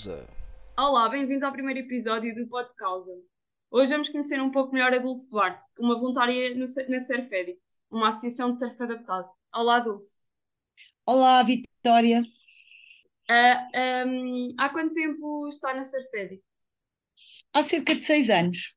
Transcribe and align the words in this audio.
Causa. 0.00 0.26
Olá, 0.78 1.08
bem-vindos 1.10 1.42
ao 1.42 1.52
primeiro 1.52 1.80
episódio 1.80 2.34
do 2.34 2.48
Pod 2.48 2.70
Causa. 2.74 3.12
Hoje 3.70 3.92
vamos 3.92 4.08
conhecer 4.08 4.40
um 4.40 4.50
pouco 4.50 4.72
melhor 4.72 4.94
a 4.94 4.98
Dulce 4.98 5.28
Duarte, 5.28 5.66
uma 5.78 5.98
voluntária 5.98 6.54
no, 6.54 6.64
na 6.88 7.00
Surf 7.00 7.34
Edit, 7.34 7.60
uma 7.90 8.08
associação 8.08 8.50
de 8.50 8.58
surf 8.58 8.82
adaptado. 8.82 9.28
Olá, 9.54 9.78
Dulce. 9.80 10.26
Olá, 11.04 11.42
Vitória. 11.42 12.22
Uh, 13.30 14.06
um, 14.08 14.48
há 14.58 14.70
quanto 14.70 14.94
tempo 14.94 15.46
está 15.48 15.74
na 15.74 15.84
Surf 15.84 16.08
Edit? 16.16 16.42
Há 17.52 17.62
cerca 17.62 17.94
de 17.94 18.02
seis 18.02 18.30
anos. 18.30 18.74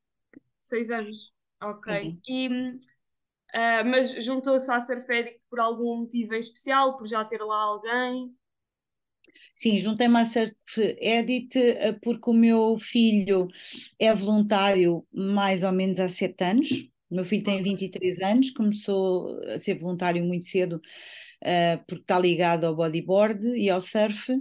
Seis 0.62 0.92
anos, 0.92 1.32
ok. 1.62 2.20
E, 2.28 2.50
uh, 2.50 3.86
mas 3.86 4.12
juntou-se 4.26 4.70
à 4.70 4.82
Surf 4.82 5.10
Edit 5.10 5.40
por 5.50 5.62
algum 5.62 6.02
motivo 6.02 6.34
em 6.34 6.40
especial, 6.40 6.98
por 6.98 7.08
já 7.08 7.24
ter 7.24 7.42
lá 7.42 7.62
alguém? 7.62 8.36
Sim, 9.54 9.80
juntei-me 9.80 10.18
à 10.18 10.26
Surf 10.26 10.56
Edit 10.78 11.58
eh, 11.58 11.94
porque 11.94 12.30
o 12.30 12.34
meu 12.34 12.78
filho 12.78 13.48
é 14.00 14.14
voluntário 14.14 15.06
mais 15.14 15.64
ou 15.64 15.72
menos 15.72 16.00
há 16.00 16.10
sete 16.10 16.44
anos. 16.44 16.70
O 17.10 17.16
meu 17.16 17.26
filho 17.26 17.44
tem 17.44 17.62
23 17.62 18.20
anos, 18.22 18.52
começou 18.52 19.40
a 19.44 19.60
ser 19.60 19.76
voluntário 19.76 20.24
muito 20.26 20.48
cedo 20.48 20.82
uh, 21.44 21.78
porque 21.88 22.02
está 22.02 22.20
ligado 22.20 22.66
ao 22.66 22.76
bodyboard 22.76 23.46
e 23.56 23.70
ao 23.70 23.80
surf. 23.82 24.34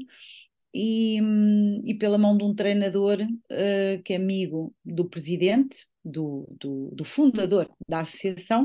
E, 0.74 1.20
hum, 1.20 1.82
e 1.84 1.94
pela 1.94 2.16
mão 2.16 2.36
de 2.36 2.44
um 2.44 2.54
treinador 2.54 3.18
uh, 3.20 4.02
que 4.02 4.14
é 4.14 4.16
amigo 4.16 4.74
do 4.82 5.08
presidente, 5.08 5.86
do, 6.02 6.48
do, 6.58 6.90
do 6.94 7.04
fundador 7.04 7.70
da 7.86 8.00
associação, 8.00 8.64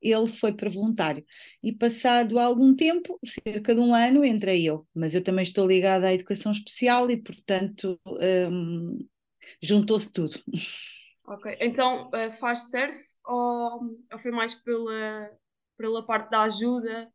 ele 0.00 0.26
foi 0.26 0.52
para 0.52 0.70
voluntário. 0.70 1.24
E 1.62 1.72
passado 1.72 2.38
algum 2.38 2.74
tempo, 2.74 3.18
cerca 3.44 3.74
de 3.74 3.80
um 3.80 3.94
ano, 3.94 4.24
entrei 4.24 4.64
eu. 4.64 4.86
Mas 4.94 5.14
eu 5.14 5.22
também 5.22 5.42
estou 5.42 5.66
ligada 5.66 6.06
à 6.06 6.14
educação 6.14 6.52
especial 6.52 7.10
e, 7.10 7.16
portanto, 7.16 7.98
um, 8.06 9.06
juntou-se 9.62 10.12
tudo. 10.12 10.38
Ok, 11.26 11.56
então 11.60 12.08
uh, 12.08 12.30
faz 12.30 12.70
surf 12.70 12.98
ou, 13.24 13.98
ou 14.12 14.18
foi 14.18 14.30
mais 14.30 14.54
pela, 14.54 15.30
pela 15.76 16.04
parte 16.04 16.30
da 16.30 16.42
ajuda? 16.42 17.10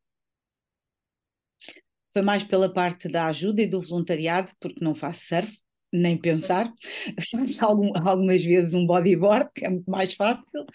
Foi 2.12 2.24
mais 2.24 2.44
pela 2.44 2.74
parte 2.74 3.08
da 3.08 3.28
ajuda 3.28 3.62
e 3.62 3.68
do 3.68 3.80
voluntariado, 3.80 4.52
porque 4.60 4.84
não 4.84 4.96
faço 4.96 5.28
surf, 5.28 5.60
nem 5.92 6.18
pensar. 6.18 6.72
Faço 7.32 7.66
algum, 7.66 7.92
algumas 7.96 8.44
vezes 8.44 8.74
um 8.74 8.86
bodyboard, 8.86 9.50
que 9.54 9.66
é 9.66 9.70
muito 9.70 9.90
mais 9.90 10.14
fácil, 10.14 10.66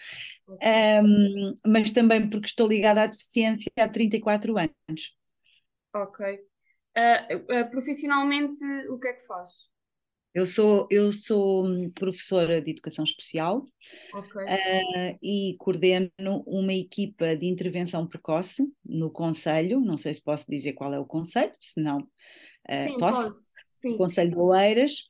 um, 0.49 1.57
mas 1.65 1.91
também 1.91 2.29
porque 2.29 2.47
estou 2.47 2.67
ligada 2.67 3.03
à 3.03 3.07
deficiência 3.07 3.71
há 3.79 3.87
34 3.87 4.57
anos. 4.57 5.15
Ok. 5.93 6.25
Uh, 6.97 7.61
uh, 7.61 7.69
profissionalmente, 7.71 8.63
o 8.89 8.97
que 8.99 9.07
é 9.07 9.13
que 9.13 9.25
faz? 9.25 9.69
Eu 10.33 10.45
sou, 10.45 10.85
eu 10.91 11.13
sou 11.13 11.65
professora 11.91 12.61
de 12.61 12.71
educação 12.71 13.05
especial 13.05 13.65
okay. 14.13 14.43
uh, 14.43 15.17
e 15.23 15.55
coordeno 15.57 16.11
uma 16.45 16.73
equipa 16.73 17.37
de 17.37 17.45
intervenção 17.47 18.05
precoce 18.05 18.69
no 18.83 19.09
Conselho. 19.09 19.79
Não 19.79 19.97
sei 19.97 20.13
se 20.13 20.21
posso 20.21 20.45
dizer 20.49 20.73
qual 20.73 20.93
é 20.93 20.99
o 20.99 21.05
Conselho, 21.05 21.53
se 21.61 21.79
não, 21.79 22.05
Sim, 22.69 22.97
posso. 22.97 23.31
Pode. 23.31 23.44
Sim. 23.75 23.97
Conselho 23.97 24.31
de 24.31 24.37
Oeiras, 24.37 25.07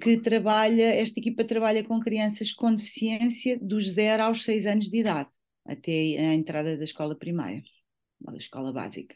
que 0.00 0.18
trabalha, 0.18 0.94
esta 0.94 1.18
equipa 1.18 1.44
trabalha 1.44 1.84
com 1.84 1.98
crianças 2.00 2.52
com 2.52 2.74
deficiência 2.74 3.58
dos 3.60 3.88
0 3.92 4.22
aos 4.24 4.44
6 4.44 4.66
anos 4.66 4.88
de 4.88 4.98
idade, 4.98 5.30
até 5.66 5.90
a 5.90 6.34
entrada 6.34 6.76
da 6.76 6.84
escola 6.84 7.16
primária, 7.16 7.62
da 8.20 8.36
escola 8.36 8.72
básica. 8.72 9.14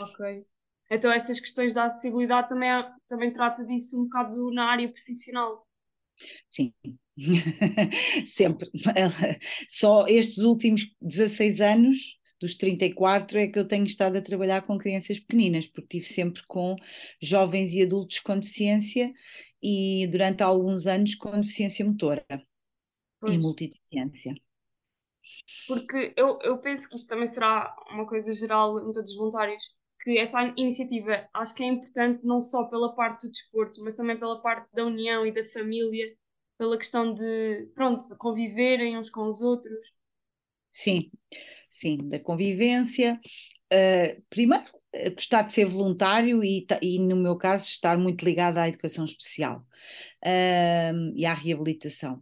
Ok. 0.00 0.44
Então 0.90 1.10
estas 1.10 1.40
questões 1.40 1.72
da 1.72 1.84
acessibilidade 1.84 2.48
também, 2.48 2.70
também 3.08 3.32
trata 3.32 3.64
disso 3.64 3.98
um 3.98 4.04
bocado 4.04 4.50
na 4.52 4.70
área 4.70 4.88
profissional? 4.88 5.66
Sim, 6.48 6.72
sempre. 8.26 8.70
Só 9.68 10.06
estes 10.06 10.38
últimos 10.38 10.94
16 11.00 11.60
anos 11.60 12.18
dos 12.40 12.54
34 12.56 13.38
é 13.38 13.46
que 13.46 13.58
eu 13.58 13.66
tenho 13.66 13.84
estado 13.84 14.16
a 14.16 14.22
trabalhar 14.22 14.62
com 14.62 14.78
crianças 14.78 15.18
pequeninas, 15.18 15.66
porque 15.66 15.98
tive 15.98 16.06
sempre 16.06 16.42
com 16.46 16.76
jovens 17.20 17.72
e 17.72 17.82
adultos 17.82 18.20
com 18.20 18.38
deficiência 18.38 19.12
e 19.62 20.06
durante 20.10 20.42
alguns 20.42 20.86
anos 20.86 21.14
com 21.14 21.40
deficiência 21.40 21.84
motora 21.84 22.24
pois. 23.20 23.34
e 23.34 23.38
multideficiência. 23.38 24.34
Porque 25.66 26.12
eu, 26.16 26.38
eu 26.42 26.58
penso 26.58 26.88
que 26.88 26.96
isto 26.96 27.08
também 27.08 27.26
será 27.26 27.74
uma 27.90 28.06
coisa 28.06 28.32
geral 28.32 28.78
em 28.78 28.92
todos 28.92 29.10
os 29.10 29.16
voluntários, 29.16 29.64
que 30.02 30.18
esta 30.18 30.52
iniciativa 30.56 31.26
acho 31.32 31.54
que 31.54 31.62
é 31.62 31.66
importante 31.66 32.24
não 32.24 32.40
só 32.40 32.64
pela 32.64 32.94
parte 32.94 33.26
do 33.26 33.30
desporto, 33.30 33.82
mas 33.82 33.94
também 33.94 34.18
pela 34.18 34.40
parte 34.42 34.68
da 34.74 34.84
união 34.84 35.26
e 35.26 35.32
da 35.32 35.42
família, 35.42 36.14
pela 36.58 36.76
questão 36.76 37.14
de, 37.14 37.70
pronto, 37.74 38.06
de 38.06 38.16
conviverem 38.18 38.98
uns 38.98 39.08
com 39.08 39.26
os 39.26 39.40
outros. 39.40 39.98
Sim, 40.70 41.10
sim, 41.74 41.98
da 42.08 42.20
convivência. 42.20 43.20
Uh, 43.72 44.22
primeiro, 44.30 44.64
gostar 45.14 45.42
de 45.42 45.52
ser 45.52 45.66
voluntário 45.66 46.44
e, 46.44 46.66
e, 46.80 46.98
no 46.98 47.16
meu 47.16 47.36
caso, 47.36 47.64
estar 47.64 47.98
muito 47.98 48.24
ligada 48.24 48.62
à 48.62 48.68
educação 48.68 49.04
especial 49.04 49.66
uh, 50.24 51.12
e 51.14 51.26
à 51.26 51.34
reabilitação. 51.34 52.20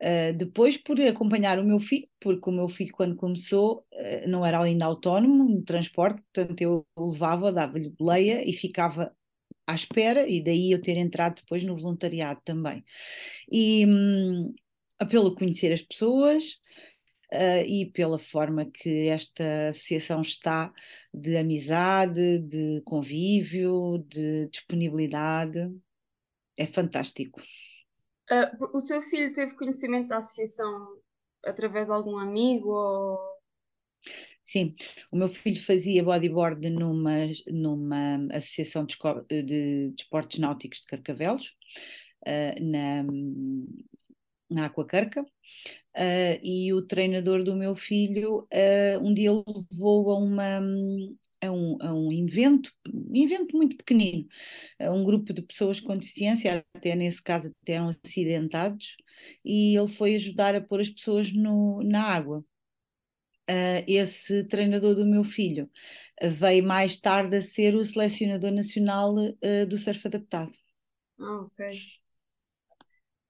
Uh, 0.00 0.36
depois, 0.36 0.76
por 0.76 1.00
acompanhar 1.00 1.58
o 1.58 1.64
meu 1.64 1.80
filho, 1.80 2.06
porque 2.20 2.48
o 2.48 2.52
meu 2.52 2.68
filho, 2.68 2.92
quando 2.92 3.16
começou, 3.16 3.84
uh, 3.92 4.28
não 4.28 4.44
era 4.46 4.62
ainda 4.62 4.84
autónomo 4.84 5.44
no 5.44 5.62
transporte, 5.62 6.22
portanto, 6.32 6.60
eu 6.60 6.86
o 6.96 7.10
levava, 7.10 7.52
dava-lhe 7.52 7.90
boleia 7.90 8.48
e 8.48 8.52
ficava 8.52 9.12
à 9.66 9.74
espera, 9.74 10.28
e 10.28 10.42
daí 10.42 10.70
eu 10.70 10.80
ter 10.80 10.96
entrado 10.96 11.36
depois 11.36 11.64
no 11.64 11.76
voluntariado 11.76 12.40
também. 12.44 12.84
E 13.50 13.86
um, 13.86 14.54
pelo 15.10 15.34
conhecer 15.34 15.72
as 15.72 15.82
pessoas, 15.82 16.58
uh, 17.34 17.66
e 17.66 17.90
pela 17.90 18.18
forma 18.18 18.64
que 18.64 19.08
esta 19.08 19.68
associação 19.68 20.20
está 20.20 20.72
de 21.12 21.36
amizade, 21.36 22.38
de 22.38 22.80
convívio, 22.84 24.04
de 24.08 24.48
disponibilidade. 24.48 25.70
É 26.56 26.66
fantástico. 26.66 27.40
Uh, 28.30 28.76
o 28.76 28.80
seu 28.80 29.02
filho 29.02 29.32
teve 29.32 29.54
conhecimento 29.56 30.08
da 30.08 30.18
associação 30.18 30.98
através 31.44 31.88
de 31.88 31.92
algum 31.92 32.16
amigo? 32.16 32.70
Ou... 32.70 33.18
Sim, 34.44 34.74
o 35.10 35.16
meu 35.16 35.28
filho 35.28 35.60
fazia 35.60 36.04
bodyboard 36.04 36.70
numa, 36.70 37.26
numa 37.48 38.28
associação 38.32 38.86
de, 38.86 38.96
de, 39.28 39.42
de 39.42 39.94
esportes 39.98 40.38
náuticos 40.38 40.80
de 40.80 40.86
Carcavelos, 40.86 41.54
uh, 42.26 42.62
na, 42.62 43.04
na 44.50 44.66
Aquacarca, 44.66 45.22
uh, 45.22 46.40
e 46.42 46.72
o 46.72 46.82
treinador 46.82 47.42
do 47.42 47.56
meu 47.56 47.74
filho 47.74 48.48
uh, 48.52 48.98
um 49.02 49.12
dia 49.14 49.32
levou 49.32 50.10
a 50.10 50.18
uma 50.18 50.60
a 51.46 51.50
um, 51.50 51.76
a 51.80 51.92
um 51.92 52.12
evento, 52.12 52.72
um 52.92 53.14
evento 53.14 53.56
muito 53.56 53.76
pequenino, 53.76 54.26
a 54.80 54.90
um 54.90 55.04
grupo 55.04 55.32
de 55.32 55.42
pessoas 55.42 55.80
com 55.80 55.96
deficiência, 55.96 56.64
até 56.74 56.94
nesse 56.94 57.22
caso 57.22 57.52
até 57.62 57.74
eram 57.74 57.88
acidentados, 58.04 58.96
e 59.44 59.76
ele 59.76 59.86
foi 59.86 60.14
ajudar 60.14 60.54
a 60.54 60.60
pôr 60.60 60.80
as 60.80 60.88
pessoas 60.88 61.32
no, 61.32 61.82
na 61.82 62.02
água. 62.02 62.44
Uh, 63.50 63.84
esse 63.86 64.44
treinador 64.44 64.94
do 64.94 65.04
meu 65.04 65.22
filho 65.22 65.70
veio 66.22 66.64
mais 66.64 66.96
tarde 66.96 67.36
a 67.36 67.40
ser 67.42 67.74
o 67.76 67.84
selecionador 67.84 68.50
nacional 68.50 69.14
uh, 69.14 69.66
do 69.68 69.76
surf 69.76 70.06
adaptado. 70.06 70.52
Ah, 71.20 71.42
ok. 71.42 72.03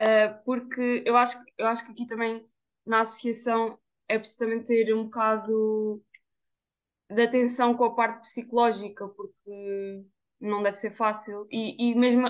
Uh, 0.01 0.45
porque 0.45 1.03
eu 1.07 1.17
acho, 1.17 1.39
eu 1.57 1.67
acho 1.67 1.85
que 1.87 1.93
aqui 1.93 2.07
também 2.07 2.47
na 2.85 3.01
associação 3.01 3.79
é 4.09 4.19
preciso 4.19 4.41
também 4.41 4.63
ter 4.63 4.93
um 4.95 5.05
bocado 5.05 6.03
de 7.11 7.23
atenção 7.23 7.75
com 7.75 7.85
a 7.85 7.95
parte 7.95 8.23
psicológica, 8.23 9.07
porque 9.09 10.05
não 10.41 10.63
deve 10.63 10.77
ser 10.77 10.91
fácil. 10.95 11.47
E, 11.51 11.91
e 11.91 11.95
mesmo 11.95 12.27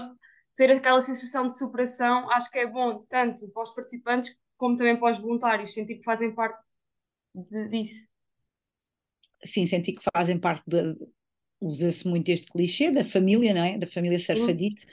ter 0.54 0.70
aquela 0.70 1.00
sensação 1.00 1.46
de 1.46 1.56
superação, 1.56 2.30
acho 2.30 2.50
que 2.50 2.58
é 2.58 2.66
bom 2.66 3.04
tanto 3.08 3.50
para 3.50 3.62
os 3.62 3.70
participantes 3.70 4.38
como 4.56 4.76
também 4.76 4.98
para 4.98 5.10
os 5.10 5.18
voluntários, 5.18 5.74
sentir 5.74 5.96
que 5.96 6.04
fazem 6.04 6.32
parte 6.32 6.62
de, 7.34 7.68
disso. 7.68 8.08
Sim, 9.44 9.66
sentir 9.66 9.92
que 9.92 10.04
fazem 10.14 10.38
parte 10.38 10.62
de. 10.66 10.96
Usa-se 11.60 12.06
muito 12.06 12.28
este 12.28 12.46
clichê 12.50 12.90
da 12.90 13.04
família, 13.04 13.54
não 13.54 13.64
é? 13.64 13.78
Da 13.78 13.86
família 13.86 14.18
surfadite, 14.18 14.84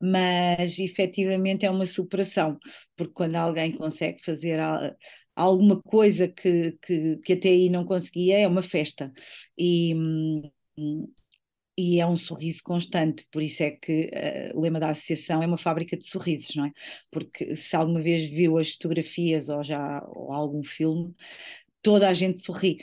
mas 0.00 0.78
efetivamente 0.78 1.66
é 1.66 1.70
uma 1.70 1.86
superação, 1.86 2.58
porque 2.96 3.12
quando 3.12 3.36
alguém 3.36 3.72
consegue 3.72 4.22
fazer 4.24 4.58
alguma 5.36 5.80
coisa 5.82 6.28
que, 6.28 6.78
que, 6.82 7.16
que 7.18 7.32
até 7.34 7.48
aí 7.50 7.68
não 7.70 7.84
conseguia, 7.84 8.38
é 8.38 8.48
uma 8.48 8.62
festa. 8.62 9.12
E, 9.58 9.94
e 11.78 12.00
é 12.00 12.06
um 12.06 12.16
sorriso 12.16 12.62
constante, 12.62 13.26
por 13.30 13.42
isso 13.42 13.62
é 13.62 13.70
que 13.70 14.10
uh, 14.54 14.58
o 14.58 14.60
lema 14.60 14.78
da 14.78 14.90
associação 14.90 15.42
é 15.42 15.46
uma 15.46 15.56
fábrica 15.56 15.96
de 15.96 16.06
sorrisos, 16.06 16.54
não 16.54 16.66
é? 16.66 16.72
Porque 17.10 17.56
se 17.56 17.74
alguma 17.74 18.00
vez 18.02 18.28
viu 18.28 18.58
as 18.58 18.72
fotografias 18.72 19.48
ou 19.48 19.62
já 19.62 20.02
ou 20.08 20.32
algum 20.32 20.62
filme, 20.62 21.14
toda 21.82 22.08
a 22.08 22.14
gente 22.14 22.40
sorri, 22.40 22.78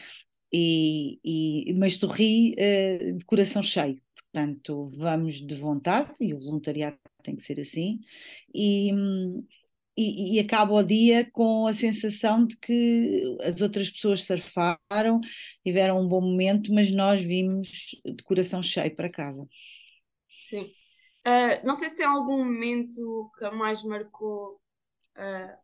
e, 0.51 1.19
e 1.23 1.73
mas 1.73 1.97
sorri 1.97 2.53
uh, 2.53 3.17
de 3.17 3.25
coração 3.25 3.61
cheio. 3.61 4.01
Portanto, 4.31 4.89
vamos 4.97 5.35
de 5.45 5.55
vontade, 5.55 6.11
e 6.21 6.33
o 6.33 6.39
voluntariado 6.39 6.97
tem 7.27 7.35
que 7.35 7.41
ser 7.41 7.59
assim, 7.59 7.99
e, 8.55 8.89
e, 9.97 10.35
e 10.35 10.39
acaba 10.39 10.73
o 10.73 10.83
dia 10.83 11.29
com 11.31 11.67
a 11.67 11.73
sensação 11.73 12.45
de 12.45 12.57
que 12.57 13.37
as 13.41 13.59
outras 13.59 13.89
pessoas 13.89 14.23
surfaram, 14.23 15.19
tiveram 15.61 15.99
um 15.99 16.07
bom 16.07 16.21
momento, 16.21 16.73
mas 16.73 16.89
nós 16.89 17.21
vimos 17.21 17.67
de 18.05 18.23
coração 18.23 18.63
cheio 18.63 18.95
para 18.95 19.09
casa. 19.09 19.45
Sim. 20.45 20.71
Uh, 21.25 21.65
não 21.65 21.75
sei 21.75 21.89
se 21.89 21.97
tem 21.97 22.05
algum 22.05 22.37
momento 22.37 23.29
que 23.37 23.49
mais 23.49 23.83
marcou 23.83 24.61
uh, 25.17 25.57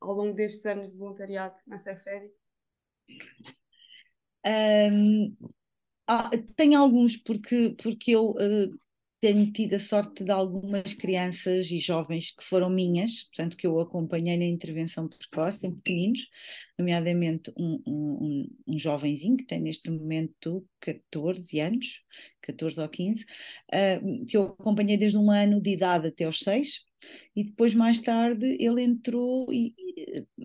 ao 0.00 0.14
longo 0.14 0.32
destes 0.32 0.64
anos 0.64 0.92
de 0.92 0.98
voluntariado 0.98 1.56
na 1.66 1.76
Cefedi? 1.76 2.30
Um, 4.46 5.36
ah, 6.06 6.30
tem 6.56 6.74
alguns, 6.74 7.16
porque, 7.18 7.76
porque 7.82 8.12
eu 8.12 8.30
uh, 8.30 8.80
tenho 9.20 9.52
tido 9.52 9.74
a 9.74 9.78
sorte 9.78 10.24
de 10.24 10.30
algumas 10.30 10.94
crianças 10.94 11.70
e 11.70 11.78
jovens 11.78 12.30
que 12.32 12.42
foram 12.44 12.70
minhas, 12.70 13.24
portanto, 13.24 13.56
que 13.56 13.66
eu 13.66 13.78
acompanhei 13.80 14.36
na 14.38 14.44
intervenção 14.46 15.08
precoce, 15.08 15.66
em 15.66 15.74
pequeninos, 15.74 16.28
nomeadamente 16.78 17.52
um, 17.56 17.82
um, 17.86 18.56
um 18.66 18.78
jovenzinho 18.78 19.36
que 19.36 19.44
tem 19.46 19.60
neste 19.60 19.90
momento 19.90 20.66
14 20.80 21.60
anos, 21.60 22.02
14 22.42 22.80
ou 22.80 22.88
15, 22.88 23.24
uh, 23.24 24.26
que 24.26 24.36
eu 24.36 24.44
acompanhei 24.58 24.96
desde 24.96 25.18
um 25.18 25.30
ano 25.30 25.60
de 25.60 25.70
idade 25.70 26.08
até 26.08 26.24
aos 26.24 26.40
6, 26.40 26.90
e 27.34 27.44
depois 27.44 27.74
mais 27.74 28.00
tarde 28.00 28.56
ele 28.60 28.82
entrou 28.82 29.52
e, 29.52 29.74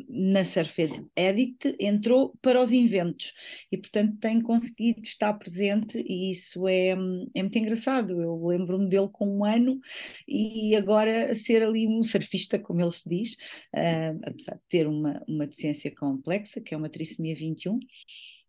na 0.09 0.43
Surfed 0.43 1.05
Edit 1.15 1.75
entrou 1.79 2.33
para 2.41 2.61
os 2.61 2.71
inventos 2.71 3.33
e 3.71 3.77
portanto 3.77 4.17
tem 4.19 4.41
conseguido 4.41 5.01
estar 5.01 5.33
presente 5.33 6.03
e 6.07 6.31
isso 6.31 6.67
é, 6.67 6.89
é 6.89 6.95
muito 6.95 7.57
engraçado. 7.57 8.21
Eu 8.21 8.45
lembro-me 8.45 8.87
dele 8.87 9.09
com 9.11 9.39
um 9.39 9.43
ano 9.43 9.79
e 10.27 10.75
agora 10.75 11.33
ser 11.33 11.63
ali 11.63 11.87
um 11.87 12.03
surfista 12.03 12.57
como 12.59 12.81
ele 12.81 12.91
se 12.91 13.07
diz 13.07 13.33
uh, 13.73 14.19
apesar 14.23 14.55
de 14.55 14.61
ter 14.69 14.87
uma, 14.87 15.21
uma 15.27 15.45
deficiência 15.45 15.93
complexa 15.93 16.61
que 16.61 16.73
é 16.73 16.77
uma 16.77 16.89
trissomia 16.89 17.35
21 17.35 17.79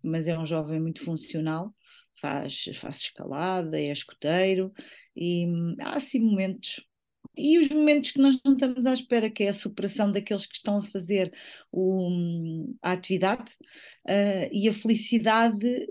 mas 0.06 0.29
é 0.29 0.38
um 0.38 0.47
jovem 0.47 0.81
muito 0.81 1.05
funcional 1.05 1.75
faz, 2.20 2.64
faz 2.76 2.99
escalada, 2.99 3.79
é 3.79 3.93
escoteiro 3.93 4.73
e 5.14 5.47
hum, 5.47 5.76
há 5.81 5.97
assim 5.97 6.20
momentos 6.20 6.85
e 7.37 7.58
os 7.58 7.69
momentos 7.69 8.12
que 8.12 8.20
nós 8.20 8.41
não 8.44 8.55
estamos 8.55 8.87
à 8.87 8.94
espera, 8.94 9.31
que 9.31 9.44
é 9.44 9.49
a 9.49 9.53
superação 9.53 10.11
daqueles 10.11 10.47
que 10.47 10.55
estão 10.56 10.79
a 10.79 10.82
fazer 10.82 11.31
o, 11.70 12.67
a 12.81 12.93
atividade 12.93 13.53
uh, 14.08 14.49
e 14.50 14.69
a 14.69 14.73
felicidade 14.73 15.58
de 15.58 15.87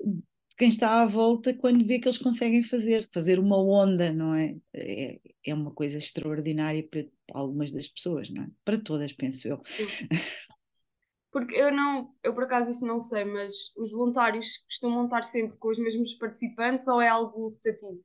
quem 0.57 0.69
está 0.69 1.01
à 1.01 1.05
volta 1.05 1.53
quando 1.53 1.85
vê 1.85 1.99
que 1.99 2.07
eles 2.07 2.17
conseguem 2.17 2.63
fazer, 2.63 3.07
fazer 3.13 3.37
uma 3.37 3.61
onda, 3.61 4.11
não 4.11 4.33
é? 4.33 4.55
É, 4.73 5.19
é 5.45 5.53
uma 5.53 5.71
coisa 5.71 5.97
extraordinária 5.97 6.87
para 6.89 7.05
algumas 7.33 7.71
das 7.71 7.89
pessoas, 7.89 8.29
não 8.29 8.43
é? 8.43 8.47
Para 8.63 8.79
todas, 8.79 9.13
penso 9.13 9.47
eu. 9.47 9.61
Porque 11.35 11.53
eu 11.53 11.69
não, 11.69 12.15
eu 12.23 12.33
por 12.33 12.45
acaso 12.45 12.71
isso 12.71 12.87
não 12.87 12.97
sei, 12.97 13.25
mas 13.25 13.51
os 13.75 13.91
voluntários 13.91 14.59
costumam 14.59 15.03
estar 15.03 15.21
sempre 15.23 15.57
com 15.57 15.67
os 15.67 15.77
mesmos 15.77 16.13
participantes 16.13 16.87
ou 16.87 17.01
é 17.01 17.09
algo 17.09 17.49
rotativo? 17.49 18.01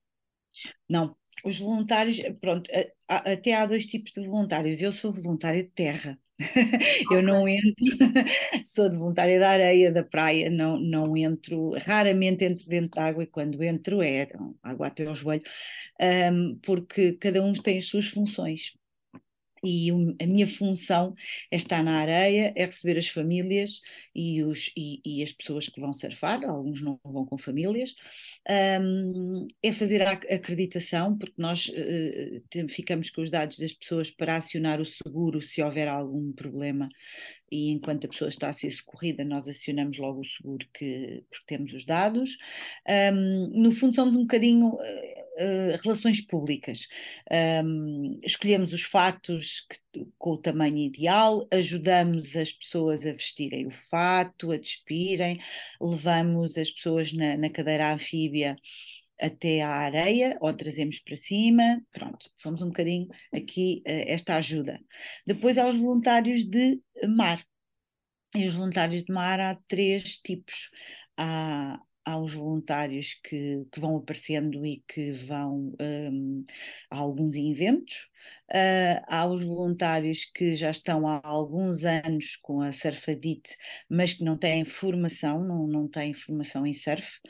Não, 0.88 1.14
os 1.44 1.56
voluntários, 1.60 2.18
pronto, 2.40 2.68
até 3.06 3.54
há 3.54 3.66
dois 3.66 3.86
tipos 3.86 4.10
de 4.10 4.26
voluntários. 4.26 4.82
Eu 4.82 4.90
sou 4.90 5.12
voluntária 5.12 5.62
de 5.62 5.70
terra. 5.70 6.18
eu 7.08 7.18
okay. 7.18 7.22
não 7.22 7.46
entro, 7.46 7.72
sou 8.66 8.88
de 8.88 8.96
voluntária 8.96 9.38
da 9.38 9.50
areia, 9.50 9.92
da 9.92 10.02
praia, 10.02 10.50
não, 10.50 10.80
não 10.80 11.16
entro, 11.16 11.70
raramente 11.78 12.44
entro 12.44 12.66
dentro 12.66 12.90
da 12.96 13.04
água 13.04 13.22
e 13.22 13.28
quando 13.28 13.62
entro 13.62 14.02
é 14.02 14.26
água 14.60 14.88
até 14.88 15.06
ao 15.06 15.14
joelho, 15.14 15.44
um, 16.32 16.58
porque 16.64 17.12
cada 17.12 17.44
um 17.44 17.52
tem 17.52 17.78
as 17.78 17.86
suas 17.86 18.08
funções 18.08 18.72
e 19.64 19.90
a 19.90 20.26
minha 20.26 20.46
função 20.46 21.14
é 21.50 21.56
estar 21.56 21.82
na 21.82 21.98
areia, 21.98 22.52
é 22.56 22.64
receber 22.64 22.98
as 22.98 23.08
famílias 23.08 23.80
e, 24.14 24.42
os, 24.42 24.72
e, 24.76 25.00
e 25.04 25.22
as 25.22 25.32
pessoas 25.32 25.68
que 25.68 25.80
vão 25.80 25.92
surfar, 25.92 26.44
alguns 26.44 26.80
não 26.80 26.98
vão 27.04 27.26
com 27.26 27.36
famílias, 27.36 27.94
um, 28.80 29.46
é 29.62 29.72
fazer 29.72 30.02
a 30.02 30.12
acreditação, 30.12 31.16
porque 31.16 31.34
nós 31.36 31.68
uh, 31.68 32.68
ficamos 32.68 33.10
com 33.10 33.22
os 33.22 33.30
dados 33.30 33.58
das 33.58 33.72
pessoas 33.72 34.10
para 34.10 34.36
acionar 34.36 34.80
o 34.80 34.86
seguro 34.86 35.42
se 35.42 35.62
houver 35.62 35.88
algum 35.88 36.32
problema 36.32 36.88
e 37.50 37.70
enquanto 37.70 38.06
a 38.06 38.08
pessoa 38.08 38.28
está 38.28 38.48
a 38.48 38.52
ser 38.52 38.70
socorrida, 38.70 39.24
nós 39.24 39.48
acionamos 39.48 39.98
logo 39.98 40.20
o 40.20 40.24
seguro 40.24 40.66
que, 40.72 41.24
porque 41.28 41.44
temos 41.46 41.72
os 41.72 41.84
dados. 41.84 42.38
Um, 43.12 43.62
no 43.62 43.72
fundo, 43.72 43.94
somos 43.94 44.14
um 44.14 44.20
bocadinho 44.20 44.78
uh, 45.38 45.76
relações 45.82 46.20
públicas. 46.20 46.86
Um, 47.64 48.18
escolhemos 48.22 48.72
os 48.72 48.82
fatos 48.82 49.66
que, 49.92 50.06
com 50.18 50.32
o 50.32 50.38
tamanho 50.38 50.78
ideal, 50.78 51.46
ajudamos 51.50 52.36
as 52.36 52.52
pessoas 52.52 53.06
a 53.06 53.12
vestirem 53.12 53.66
o 53.66 53.70
fato, 53.70 54.52
a 54.52 54.56
despirem, 54.56 55.40
levamos 55.80 56.56
as 56.58 56.70
pessoas 56.70 57.12
na, 57.12 57.36
na 57.36 57.50
cadeira 57.50 57.92
anfíbia 57.92 58.56
até 59.20 59.60
à 59.60 59.70
areia 59.70 60.38
ou 60.40 60.52
trazemos 60.54 60.98
para 61.00 61.16
cima, 61.16 61.82
pronto, 61.92 62.30
somos 62.38 62.62
um 62.62 62.68
bocadinho 62.68 63.08
aqui 63.32 63.82
uh, 63.86 64.04
esta 64.06 64.36
ajuda. 64.36 64.80
Depois 65.26 65.58
há 65.58 65.68
os 65.68 65.76
voluntários 65.76 66.44
de 66.44 66.80
mar. 67.06 67.44
E 68.34 68.46
os 68.46 68.54
voluntários 68.54 69.04
de 69.04 69.12
mar 69.12 69.40
há 69.40 69.56
três 69.66 70.18
tipos. 70.18 70.70
Há, 71.16 71.80
há 72.10 72.18
os 72.18 72.34
voluntários 72.34 73.14
que, 73.22 73.64
que 73.70 73.80
vão 73.80 73.96
aparecendo 73.96 74.64
e 74.66 74.82
que 74.88 75.12
vão 75.12 75.74
um, 75.80 76.44
a 76.90 76.96
alguns 76.98 77.36
eventos, 77.36 78.08
uh, 78.50 79.02
há 79.06 79.26
os 79.26 79.42
voluntários 79.42 80.24
que 80.24 80.54
já 80.54 80.70
estão 80.70 81.06
há 81.06 81.20
alguns 81.22 81.84
anos 81.84 82.36
com 82.36 82.60
a 82.60 82.72
Surfadite, 82.72 83.56
mas 83.88 84.14
que 84.14 84.24
não 84.24 84.36
têm 84.36 84.64
formação, 84.64 85.44
não, 85.44 85.66
não 85.66 85.88
têm 85.88 86.12
formação 86.12 86.66
em 86.66 86.72
surf, 86.72 87.20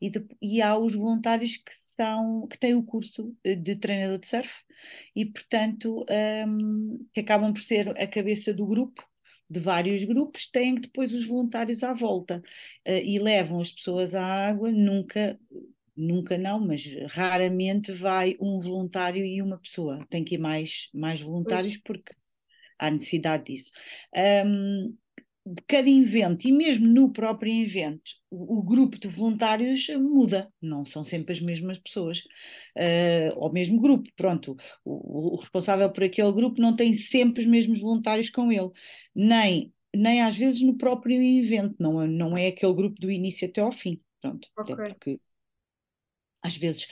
e, 0.00 0.10
de, 0.10 0.26
e 0.40 0.62
há 0.62 0.76
os 0.78 0.94
voluntários 0.94 1.56
que, 1.56 1.72
são, 1.74 2.46
que 2.48 2.58
têm 2.58 2.74
o 2.74 2.82
curso 2.82 3.34
de 3.44 3.76
treinador 3.76 4.18
de 4.18 4.28
surf 4.28 4.50
e, 5.14 5.26
portanto, 5.26 6.04
um, 6.46 7.06
que 7.12 7.20
acabam 7.20 7.52
por 7.52 7.60
ser 7.60 7.90
a 7.90 8.06
cabeça 8.06 8.54
do 8.54 8.66
grupo 8.66 9.09
de 9.50 9.58
vários 9.58 10.04
grupos, 10.04 10.46
têm 10.46 10.76
depois 10.76 11.12
os 11.12 11.26
voluntários 11.26 11.82
à 11.82 11.92
volta 11.92 12.40
uh, 12.86 12.90
e 12.90 13.18
levam 13.18 13.60
as 13.60 13.72
pessoas 13.72 14.14
à 14.14 14.24
água, 14.24 14.70
nunca, 14.70 15.38
nunca 15.96 16.38
não, 16.38 16.64
mas 16.64 16.84
raramente 17.08 17.90
vai 17.90 18.36
um 18.40 18.58
voluntário 18.58 19.24
e 19.24 19.42
uma 19.42 19.58
pessoa, 19.58 20.06
tem 20.08 20.22
que 20.22 20.36
ir 20.36 20.38
mais, 20.38 20.88
mais 20.94 21.20
voluntários 21.20 21.76
pois. 21.78 21.82
porque 21.82 22.14
há 22.78 22.90
necessidade 22.90 23.44
disso. 23.44 23.72
Um, 24.46 24.96
de 25.44 25.62
cada 25.66 25.88
evento 25.88 26.46
e 26.46 26.52
mesmo 26.52 26.86
no 26.86 27.12
próprio 27.12 27.52
evento, 27.52 28.12
o, 28.30 28.58
o, 28.58 28.62
grupo 28.62 28.98
de 28.98 29.08
voluntários 29.08 29.88
muda, 29.88 30.52
não 30.60 30.84
são 30.84 31.02
sempre 31.02 31.32
as 31.32 31.40
mesmas 31.40 31.78
pessoas, 31.78 32.18
uh, 32.76 33.36
ou 33.36 33.52
mesmo 33.52 33.80
grupo, 33.80 34.08
pronto, 34.14 34.56
o, 34.84 35.34
o, 35.34 35.36
responsável 35.36 35.90
por 35.90 36.04
aquele 36.04 36.32
grupo 36.32 36.60
não 36.60 36.74
tem 36.74 36.94
sempre 36.94 37.42
os 37.42 37.46
mesmos 37.46 37.80
voluntários 37.80 38.28
com 38.30 38.52
ele, 38.52 38.70
nem, 39.14 39.72
nem 39.94 40.22
às 40.22 40.36
vezes 40.36 40.60
no 40.60 40.76
próprio 40.76 41.22
evento, 41.22 41.74
não, 41.78 42.06
não 42.06 42.36
é 42.36 42.48
aquele 42.48 42.74
grupo 42.74 43.00
do 43.00 43.10
início 43.10 43.48
até 43.48 43.60
ao 43.60 43.72
fim, 43.72 44.00
pronto, 44.20 44.48
okay. 44.58 44.74
porque 44.74 45.20
às 46.42 46.56
vezes 46.56 46.84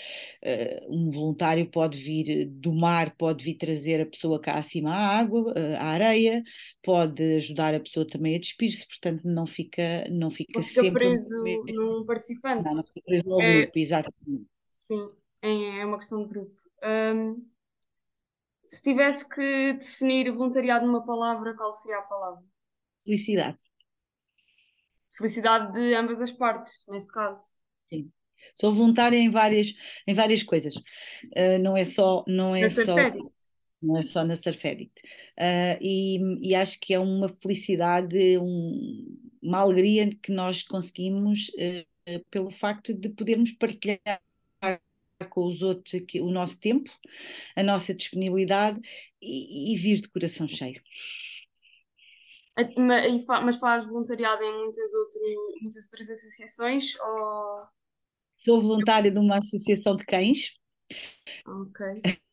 uh, 0.44 0.94
um 0.94 1.10
voluntário 1.10 1.68
pode 1.70 1.98
vir 1.98 2.46
do 2.46 2.72
mar, 2.72 3.14
pode 3.16 3.44
vir 3.44 3.54
trazer 3.54 4.00
a 4.00 4.06
pessoa 4.06 4.40
cá 4.40 4.58
acima 4.58 4.90
à 4.90 5.18
água, 5.18 5.52
uh, 5.52 5.76
à 5.78 5.84
areia, 5.84 6.42
pode 6.82 7.36
ajudar 7.36 7.74
a 7.74 7.80
pessoa 7.80 8.06
também 8.06 8.36
a 8.36 8.38
despir-se, 8.38 8.86
portanto 8.86 9.22
não 9.24 9.46
fica, 9.46 10.06
não 10.10 10.30
fica, 10.30 10.52
não 10.54 10.62
fica 10.62 10.82
sempre 10.82 10.92
preso 10.92 11.44
num 11.66 12.04
participante. 12.04 12.64
Não, 12.64 12.76
não 12.76 12.82
fica 12.82 13.00
preso 13.04 13.32
ao 13.32 13.40
é, 13.40 13.62
grupo, 13.62 13.78
exatamente. 13.78 14.46
Sim, 14.74 15.10
é, 15.42 15.80
é 15.80 15.84
uma 15.84 15.98
questão 15.98 16.22
de 16.22 16.28
grupo. 16.28 16.56
Um, 16.84 17.44
se 18.66 18.82
tivesse 18.82 19.26
que 19.28 19.72
definir 19.72 20.30
voluntariado 20.30 20.86
numa 20.86 21.04
palavra, 21.04 21.56
qual 21.56 21.72
seria 21.72 21.98
a 21.98 22.02
palavra? 22.02 22.44
Felicidade. 23.02 23.56
Felicidade 25.16 25.72
de 25.72 25.94
ambas 25.94 26.20
as 26.20 26.30
partes, 26.30 26.84
neste 26.86 27.10
caso. 27.10 27.42
Sim. 27.88 28.12
Sou 28.54 28.72
voluntária 28.72 29.16
em 29.16 29.30
várias, 29.30 29.74
em 30.06 30.14
várias 30.14 30.42
coisas. 30.42 30.76
Uh, 30.76 31.58
não 31.60 31.76
é 31.76 31.84
só. 31.84 32.24
Não 32.26 32.54
é 32.54 32.68
só 32.68 32.94
não 33.80 33.96
é 33.96 34.02
só 34.02 34.24
na 34.24 34.36
Surfedit. 34.36 34.92
Uh, 35.38 35.78
e, 35.80 36.48
e, 36.48 36.54
acho 36.54 36.78
que 36.80 36.92
é 36.92 36.98
uma 36.98 37.28
felicidade, 37.28 38.38
um, 38.38 39.16
uma 39.40 39.58
alegria 39.58 40.14
que 40.16 40.32
nós 40.32 40.62
conseguimos 40.62 41.48
uh, 41.50 42.24
pelo 42.30 42.50
facto 42.50 42.92
de 42.92 43.08
podermos 43.08 43.52
partilhar 43.52 44.20
com 45.30 45.46
os 45.46 45.62
outros 45.62 45.94
aqui, 45.94 46.20
o 46.20 46.30
nosso 46.30 46.58
tempo, 46.60 46.90
a 47.56 47.62
nossa 47.62 47.94
disponibilidade 47.94 48.80
e, 49.20 49.74
e 49.74 49.76
vir 49.76 50.00
de 50.00 50.08
coração 50.08 50.46
cheio. 50.46 50.80
Mas 52.76 53.56
faz 53.56 53.86
voluntariado 53.86 54.42
em 54.42 54.58
muitas, 54.58 54.92
outras 54.92 55.22
muitas 55.60 55.84
outras 55.86 56.10
associações? 56.10 56.98
Ou... 57.00 57.77
Sou 58.44 58.60
voluntária 58.60 59.10
de 59.10 59.18
uma 59.18 59.38
associação 59.38 59.96
de 59.96 60.04
cães, 60.04 60.58
Ok. 61.46 61.80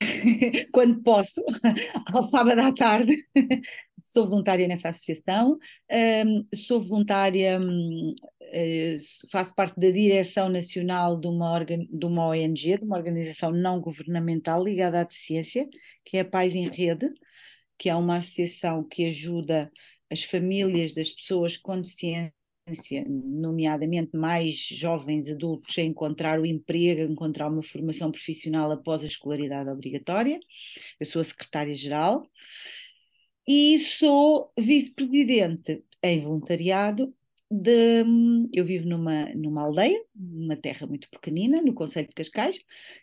Quando 0.72 1.02
posso, 1.02 1.44
ao 2.14 2.24
sábado 2.30 2.60
à 2.60 2.74
tarde, 2.74 3.16
sou 4.04 4.26
voluntária 4.26 4.68
nessa 4.68 4.90
associação, 4.90 5.58
um, 6.26 6.48
sou 6.54 6.80
voluntária, 6.80 7.60
um, 7.60 8.12
uh, 8.12 9.30
faço 9.32 9.54
parte 9.54 9.80
da 9.80 9.90
direção 9.90 10.50
nacional 10.50 11.20
de 11.20 11.28
uma, 11.28 11.52
organ, 11.52 11.86
de 11.90 12.06
uma 12.06 12.28
ONG, 12.28 12.78
de 12.78 12.86
uma 12.86 12.98
organização 12.98 13.52
não 13.52 13.82
governamental 13.82 14.64
ligada 14.64 15.02
à 15.02 15.04
deficiência, 15.04 15.68
que 16.04 16.18
é 16.18 16.22
a 16.22 16.26
Pais 16.26 16.56
em 16.56 16.70
Rede, 16.70 17.10
que 17.78 17.90
é 17.90 17.96
uma 17.96 18.18
associação 18.18 18.84
que 18.88 19.06
ajuda 19.06 19.72
as 20.10 20.24
famílias 20.24 20.94
das 20.94 21.10
pessoas 21.10 21.58
com 21.58 21.82
deficiência 21.82 22.34
nomeadamente 23.08 24.18
mais 24.18 24.56
jovens 24.56 25.30
adultos, 25.30 25.78
a 25.78 25.82
encontrar 25.82 26.40
o 26.40 26.46
emprego, 26.46 27.02
a 27.02 27.06
encontrar 27.06 27.48
uma 27.48 27.62
formação 27.62 28.12
profissional 28.12 28.72
após 28.72 29.04
a 29.04 29.08
escolaridade 29.08 29.70
obrigatória. 29.70 30.40
Eu 31.00 31.06
sou 31.06 31.22
a 31.22 31.26
secretária-geral 31.26 32.28
e 33.48 33.80
sou 33.80 34.52
vice-presidente 34.58 35.84
em 36.02 36.22
voluntariado 36.22 37.14
de, 37.50 38.04
eu 38.52 38.66
vivo 38.66 38.90
numa, 38.90 39.26
numa 39.36 39.62
aldeia, 39.62 40.04
numa 40.16 40.56
terra 40.58 40.88
muito 40.88 41.08
pequenina, 41.10 41.62
no 41.62 41.74
Conselho 41.74 42.08
de 42.08 42.16
Cascais, 42.16 42.60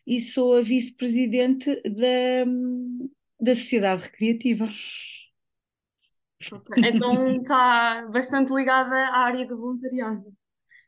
e 0.06 0.20
sou 0.20 0.56
a 0.56 0.62
vice-presidente 0.62 1.80
da, 1.82 2.44
da 3.40 3.54
Sociedade 3.54 4.02
Recreativa. 4.02 4.68
Okay. 6.50 6.84
Então 6.84 7.40
está 7.40 8.06
bastante 8.08 8.52
ligada 8.52 8.94
à 8.94 9.18
área 9.18 9.46
do 9.46 9.56
voluntariado. 9.56 10.24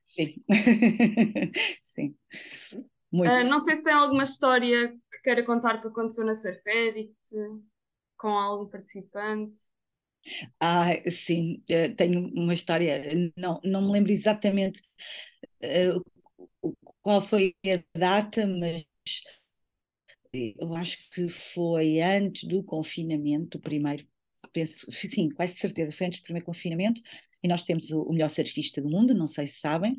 Sim, 0.02 0.34
sim. 1.84 2.14
Muito. 3.10 3.32
Uh, 3.32 3.48
não 3.48 3.58
sei 3.58 3.76
se 3.76 3.84
tem 3.84 3.92
alguma 3.92 4.24
história 4.24 4.90
que 4.90 5.22
queira 5.22 5.44
contar 5.44 5.80
que 5.80 5.88
aconteceu 5.88 6.26
na 6.26 6.34
Surf 6.34 6.60
Edit, 6.66 7.14
com 8.16 8.28
algum 8.28 8.68
participante. 8.68 9.54
Ah, 10.58 10.88
sim, 11.10 11.62
eh, 11.68 11.90
tenho 11.90 12.32
uma 12.34 12.54
história, 12.54 13.04
não, 13.36 13.60
não 13.62 13.82
me 13.82 13.92
lembro 13.92 14.10
exatamente 14.10 14.80
uh, 15.62 16.72
qual 17.02 17.20
foi 17.20 17.54
a 17.66 17.98
data, 17.98 18.46
mas 18.46 18.86
eu 20.32 20.74
acho 20.74 21.10
que 21.10 21.28
foi 21.28 22.00
antes 22.00 22.48
do 22.48 22.64
confinamento, 22.64 23.58
o 23.58 23.60
primeiro 23.60 24.06
penso, 24.54 24.90
sim, 24.90 25.28
quase 25.30 25.58
certeza, 25.58 25.92
foi 25.92 26.06
antes 26.06 26.20
do 26.20 26.24
primeiro 26.24 26.46
confinamento, 26.46 27.02
e 27.42 27.48
nós 27.48 27.62
temos 27.62 27.90
o, 27.90 28.02
o 28.02 28.12
melhor 28.12 28.30
surfista 28.30 28.80
do 28.80 28.88
mundo, 28.88 29.12
não 29.12 29.26
sei 29.26 29.46
se 29.46 29.60
sabem, 29.60 29.98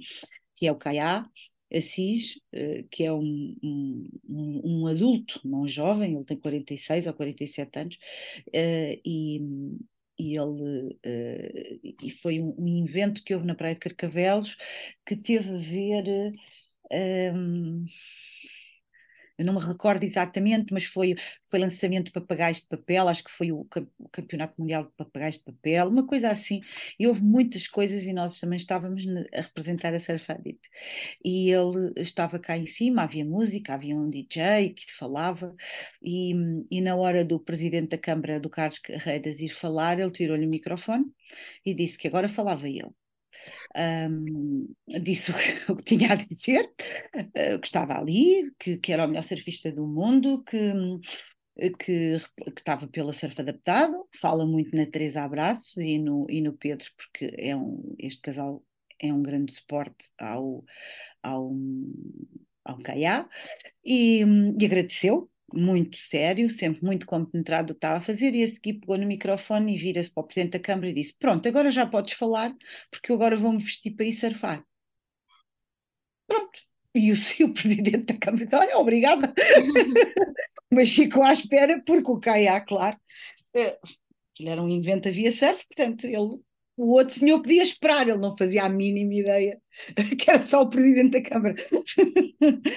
que 0.55 0.65
é 0.65 0.71
o 0.71 0.75
Caiá, 0.75 1.29
Assis, 1.73 2.39
uh, 2.53 2.87
que 2.89 3.03
é 3.03 3.11
um, 3.11 3.55
um, 3.61 4.61
um, 4.63 4.87
adulto, 4.87 5.41
não 5.43 5.67
jovem, 5.67 6.15
ele 6.15 6.25
tem 6.25 6.37
46 6.37 7.07
ou 7.07 7.13
47 7.13 7.79
anos, 7.79 7.95
uh, 7.95 9.01
e, 9.05 9.41
e 10.17 10.37
ele 10.37 10.97
uh, 11.05 11.95
e 12.01 12.11
foi 12.11 12.39
um, 12.39 12.55
um, 12.57 12.83
evento 12.83 13.23
que 13.23 13.33
houve 13.33 13.45
na 13.45 13.55
Praia 13.55 13.73
de 13.73 13.81
Carcavelos 13.81 14.57
que 15.05 15.15
teve 15.15 15.49
a 15.49 15.57
ver. 15.57 16.33
Um, 17.33 17.85
eu 19.37 19.45
não 19.45 19.53
me 19.53 19.59
recordo 19.59 20.03
exatamente, 20.03 20.73
mas 20.73 20.85
foi, 20.85 21.15
foi 21.47 21.59
lançamento 21.59 22.05
de 22.05 22.11
papagaios 22.11 22.61
de 22.61 22.67
papel, 22.67 23.07
acho 23.07 23.23
que 23.23 23.31
foi 23.31 23.51
o, 23.51 23.67
o, 23.99 24.09
Campeonato 24.09 24.53
Mundial 24.59 24.83
de 24.83 24.91
Papagaios 24.97 25.37
de 25.37 25.43
Papel, 25.43 25.87
uma 25.89 26.05
coisa 26.07 26.29
assim, 26.29 26.61
e 26.99 27.07
houve 27.07 27.21
muitas 27.23 27.67
coisas 27.67 28.03
e 28.03 28.13
nós 28.13 28.39
também 28.39 28.57
estávamos 28.57 29.03
a 29.33 29.41
representar 29.41 29.93
a 29.93 29.99
Surfadit. 29.99 30.59
E 31.23 31.49
ele 31.51 31.93
estava 31.97 32.39
cá 32.39 32.57
em 32.57 32.65
cima, 32.65 33.03
havia 33.03 33.25
música, 33.25 33.73
havia 33.73 33.95
um 33.95 34.09
DJ 34.09 34.73
que 34.73 34.91
falava, 34.93 35.55
e, 36.01 36.33
e 36.71 36.81
na 36.81 36.95
hora 36.95 37.25
do 37.25 37.39
presidente 37.39 37.89
da 37.89 37.97
Câmara, 37.97 38.39
do 38.39 38.49
Carlos 38.49 38.79
Carreiras, 38.79 39.39
ir 39.39 39.49
falar, 39.49 39.99
ele 39.99 40.11
tirou-lhe 40.11 40.45
o 40.45 40.49
microfone 40.49 41.05
e 41.65 41.73
disse 41.73 41.97
que 41.97 42.07
agora 42.07 42.29
falava 42.29 42.67
ele 42.69 42.93
um, 44.09 44.67
disse 45.01 45.31
o 45.69 45.75
que, 45.75 45.83
tinha 45.83 46.11
a 46.11 46.15
dizer, 46.15 46.71
uh, 47.15 47.59
que 47.59 47.67
estava 47.67 47.97
ali, 47.97 48.51
que, 48.59 48.77
que, 48.77 48.91
era 48.91 49.05
o 49.05 49.07
melhor 49.07 49.23
surfista 49.23 49.71
do 49.71 49.85
mundo, 49.87 50.43
que, 50.43 50.73
que, 51.79 52.17
que 52.17 52.59
estava 52.59 52.87
pelo 52.87 53.13
surf 53.13 53.39
adaptado, 53.39 54.07
fala 54.19 54.45
muito 54.45 54.75
na 54.75 54.85
Teresa 54.85 55.23
Abraços 55.23 55.77
e 55.77 55.97
no, 55.99 56.25
e 56.29 56.41
no 56.41 56.53
Pedro, 56.53 56.87
porque 56.97 57.33
é 57.37 57.55
um, 57.55 57.95
este 57.99 58.21
casal 58.21 58.63
é 58.99 59.13
um 59.13 59.21
grande 59.21 59.53
suporte 59.53 60.05
ao, 60.19 60.63
ao, 61.21 61.53
ao 62.63 62.79
Caiá, 62.79 63.27
e, 63.83 64.21
e 64.59 64.65
agradeceu 64.65 65.29
muito 65.53 65.97
sério, 65.97 66.49
sempre 66.49 66.83
muito 66.83 67.05
compenetrado 67.05 67.67
do 67.67 67.73
que 67.73 67.77
estava 67.77 67.97
a 67.97 68.01
fazer, 68.01 68.33
e 68.35 68.43
a 68.43 68.47
seguir 68.47 68.75
pegou 68.75 68.97
no 68.97 69.05
microfone 69.05 69.75
e 69.75 69.77
vira-se 69.77 70.11
para 70.11 70.21
o 70.21 70.25
Presidente 70.25 70.53
da 70.53 70.59
Câmara 70.59 70.89
e 70.89 70.93
disse: 70.93 71.15
Pronto, 71.17 71.47
agora 71.47 71.71
já 71.71 71.85
podes 71.85 72.13
falar, 72.13 72.53
porque 72.91 73.11
eu 73.11 73.15
agora 73.15 73.37
vou-me 73.37 73.61
vestir 73.61 73.91
para 73.91 74.05
ir 74.05 74.13
surfar. 74.13 74.65
Pronto. 76.27 76.59
E 76.93 77.11
o, 77.11 77.15
e 77.39 77.43
o 77.43 77.53
Presidente 77.53 78.05
da 78.05 78.17
Câmara 78.17 78.45
disse: 78.45 78.55
Olha, 78.55 78.77
obrigada. 78.77 79.33
Mas 80.71 80.89
ficou 80.89 81.23
à 81.23 81.31
espera, 81.31 81.81
porque 81.85 82.11
o 82.11 82.19
Caiá, 82.19 82.59
claro, 82.59 82.97
eh, 83.55 83.77
ele 84.39 84.49
era 84.49 84.61
um 84.61 84.69
invento 84.69 85.07
havia 85.07 85.31
surf, 85.31 85.65
portanto, 85.67 86.05
ele 86.05 86.39
o 86.77 86.93
outro 86.93 87.15
senhor 87.15 87.41
podia 87.41 87.63
esperar, 87.63 88.07
ele 88.07 88.17
não 88.17 88.35
fazia 88.35 88.65
a 88.65 88.69
mínima 88.69 89.13
ideia 89.13 89.61
que 90.19 90.29
era 90.29 90.41
só 90.41 90.61
o 90.61 90.69
presidente 90.69 91.11
da 91.11 91.29
Câmara. 91.29 91.55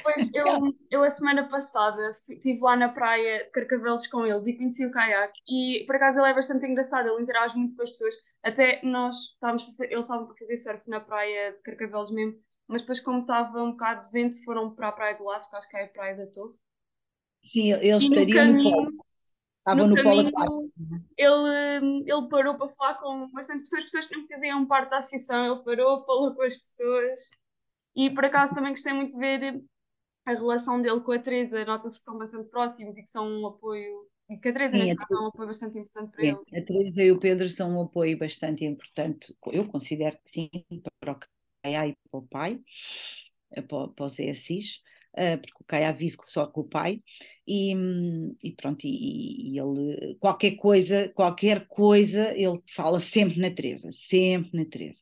Pois, 0.02 0.31
eu, 0.35 0.75
eu 0.90 1.02
a 1.02 1.11
semana 1.11 1.49
passada 1.49 2.12
estive 2.28 2.61
lá 2.61 2.76
na 2.76 2.88
praia 2.88 3.45
de 3.45 3.50
Carcavelos 3.50 4.07
com 4.07 4.25
eles 4.25 4.47
e 4.47 4.57
conheci 4.57 4.87
o 4.87 4.90
caiaque 4.90 5.40
e 5.49 5.85
por 5.87 5.97
acaso 5.97 6.21
ele 6.21 6.31
é 6.31 6.35
bastante 6.35 6.67
engraçado, 6.67 7.09
ele 7.09 7.23
interage 7.23 7.57
muito 7.57 7.75
com 7.75 7.83
as 7.83 7.90
pessoas, 7.90 8.14
até 8.43 8.81
nós 8.85 9.33
estávamos, 9.33 9.81
eles 9.81 10.05
estavam 10.05 10.26
para 10.26 10.37
fazer 10.37 10.57
surf 10.57 10.83
na 10.88 11.00
praia 11.00 11.52
de 11.52 11.62
Carcavelos 11.62 12.11
mesmo, 12.12 12.38
mas 12.69 12.83
depois 12.83 13.00
como 13.00 13.21
estava 13.21 13.62
um 13.62 13.73
bocado 13.73 14.02
de 14.02 14.12
vento 14.12 14.45
foram 14.45 14.75
para 14.75 14.88
a 14.88 14.93
praia 14.93 15.17
do 15.17 15.25
lado, 15.25 15.49
que 15.49 15.57
acho 15.57 15.69
que 15.69 15.76
é 15.76 15.85
a 15.85 15.88
praia 15.88 16.17
da 16.17 16.26
Torre. 16.28 16.55
Sim, 17.43 17.73
eles 17.73 18.02
estariam 18.02 18.47
no, 18.47 18.52
caminho, 18.62 18.90
no 18.90 19.05
Estava 19.68 19.87
no, 19.87 19.94
no 19.94 20.02
caminho, 20.02 20.32
polo 20.32 20.70
ele, 21.16 22.04
ele 22.06 22.28
parou 22.28 22.56
para 22.56 22.68
falar 22.68 22.94
com 22.94 23.30
bastante 23.32 23.62
pessoas, 23.64 23.84
pessoas 23.84 24.06
que 24.06 24.16
não 24.16 24.26
faziam 24.26 24.66
parte 24.66 24.90
da 24.90 24.96
associação, 24.96 25.52
ele 25.52 25.62
parou, 25.62 25.98
falou 26.06 26.34
com 26.34 26.42
as 26.42 26.56
pessoas 26.56 27.20
e 27.94 28.10
por 28.10 28.25
acaso 28.25 28.54
também 28.54 28.70
gostei 28.70 28.92
muito 28.92 29.12
de 29.12 29.18
ver 29.18 29.62
a 30.25 30.32
relação 30.32 30.80
dele 30.80 31.00
com 31.00 31.12
a 31.12 31.18
Teresa, 31.18 31.64
nota-se 31.64 31.98
que 31.98 32.04
são 32.04 32.18
bastante 32.18 32.48
próximos 32.48 32.96
e 32.96 33.02
que 33.02 33.10
são 33.10 33.28
um 33.28 33.46
apoio, 33.46 34.06
e 34.30 34.37
que 34.37 34.48
a 34.48 34.52
Teresa 34.52 34.72
Sim, 34.72 34.78
neste 34.80 34.96
caso 34.96 35.14
é 35.14 35.20
um 35.20 35.26
apoio 35.26 35.48
bastante 35.48 35.78
importante 35.78 36.12
para 36.12 36.25
ele. 36.25 36.38
A 36.54 36.62
Teresa 36.64 37.02
e 37.02 37.12
o 37.12 37.18
Pedro 37.18 37.48
são 37.48 37.76
um 37.76 37.82
apoio 37.82 38.18
bastante 38.18 38.64
importante, 38.64 39.34
eu 39.46 39.66
considero 39.66 40.16
que 40.25 40.30
sim, 40.30 40.50
para 41.00 41.12
o 41.12 41.18
pai 41.62 41.90
e 41.90 41.96
para 42.10 42.18
o 42.18 42.22
pai, 42.22 42.60
para, 43.68 43.88
para 43.88 44.06
o 44.06 44.08
Zé 44.08 44.30
Assis. 44.30 44.82
Eh, 44.84 44.98
porque 45.12 45.61
o 45.61 45.65
Caia 45.65 45.93
vive 45.93 46.17
só 46.27 46.47
com 46.47 46.62
o 46.62 46.69
pai, 46.69 47.03
e, 47.47 47.75
e 48.43 48.53
pronto, 48.53 48.85
e, 48.85 49.55
e, 49.55 49.59
ele, 49.59 50.17
qualquer 50.21 50.53
coisa, 50.53 51.09
qualquer 51.15 51.67
coisa, 51.67 52.31
ele 52.37 52.61
fala 52.75 53.00
sempre 53.00 53.41
na 53.41 53.50
Teresa, 53.50 53.91
sempre 53.91 54.59
na 54.59 54.67
Teresa. 54.67 55.00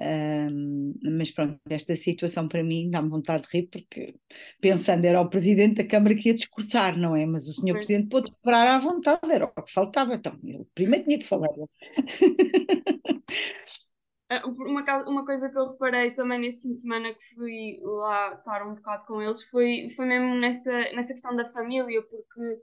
Um, 0.00 0.94
mas 1.02 1.30
pronto, 1.30 1.58
esta 1.68 1.96
situação 1.96 2.46
para 2.46 2.62
mim 2.62 2.90
dá-me 2.90 3.08
vontade 3.08 3.44
de 3.44 3.56
rir, 3.56 3.68
porque 3.68 4.14
pensando 4.60 5.04
era 5.04 5.20
o 5.20 5.28
presidente 5.28 5.82
da 5.82 5.88
Câmara 5.88 6.14
que 6.14 6.28
ia 6.28 6.34
discursar, 6.34 6.96
não 6.96 7.16
é? 7.16 7.26
Mas 7.26 7.48
o 7.48 7.52
senhor 7.52 7.74
presidente 7.74 8.08
pôde 8.08 8.32
parar 8.42 8.76
à 8.76 8.78
vontade, 8.78 9.30
era 9.30 9.44
o 9.44 9.62
que 9.62 9.72
faltava, 9.72 10.14
então 10.14 10.38
ele 10.44 10.64
primeiro 10.74 11.04
tinha 11.04 11.18
que 11.18 11.24
falar. 11.24 11.48
Ah, 14.30 14.46
uma, 14.46 14.82
uma 15.08 15.24
coisa 15.24 15.48
que 15.48 15.58
eu 15.58 15.72
reparei 15.72 16.10
também 16.12 16.38
nesse 16.38 16.62
fim 16.62 16.74
de 16.74 16.82
semana 16.82 17.14
que 17.14 17.34
fui 17.34 17.80
lá 17.82 18.34
estar 18.34 18.66
um 18.66 18.74
bocado 18.74 19.06
com 19.06 19.22
eles 19.22 19.42
foi, 19.44 19.88
foi 19.96 20.04
mesmo 20.04 20.34
nessa, 20.34 20.70
nessa 20.92 21.14
questão 21.14 21.34
da 21.34 21.46
família, 21.46 22.02
porque 22.02 22.62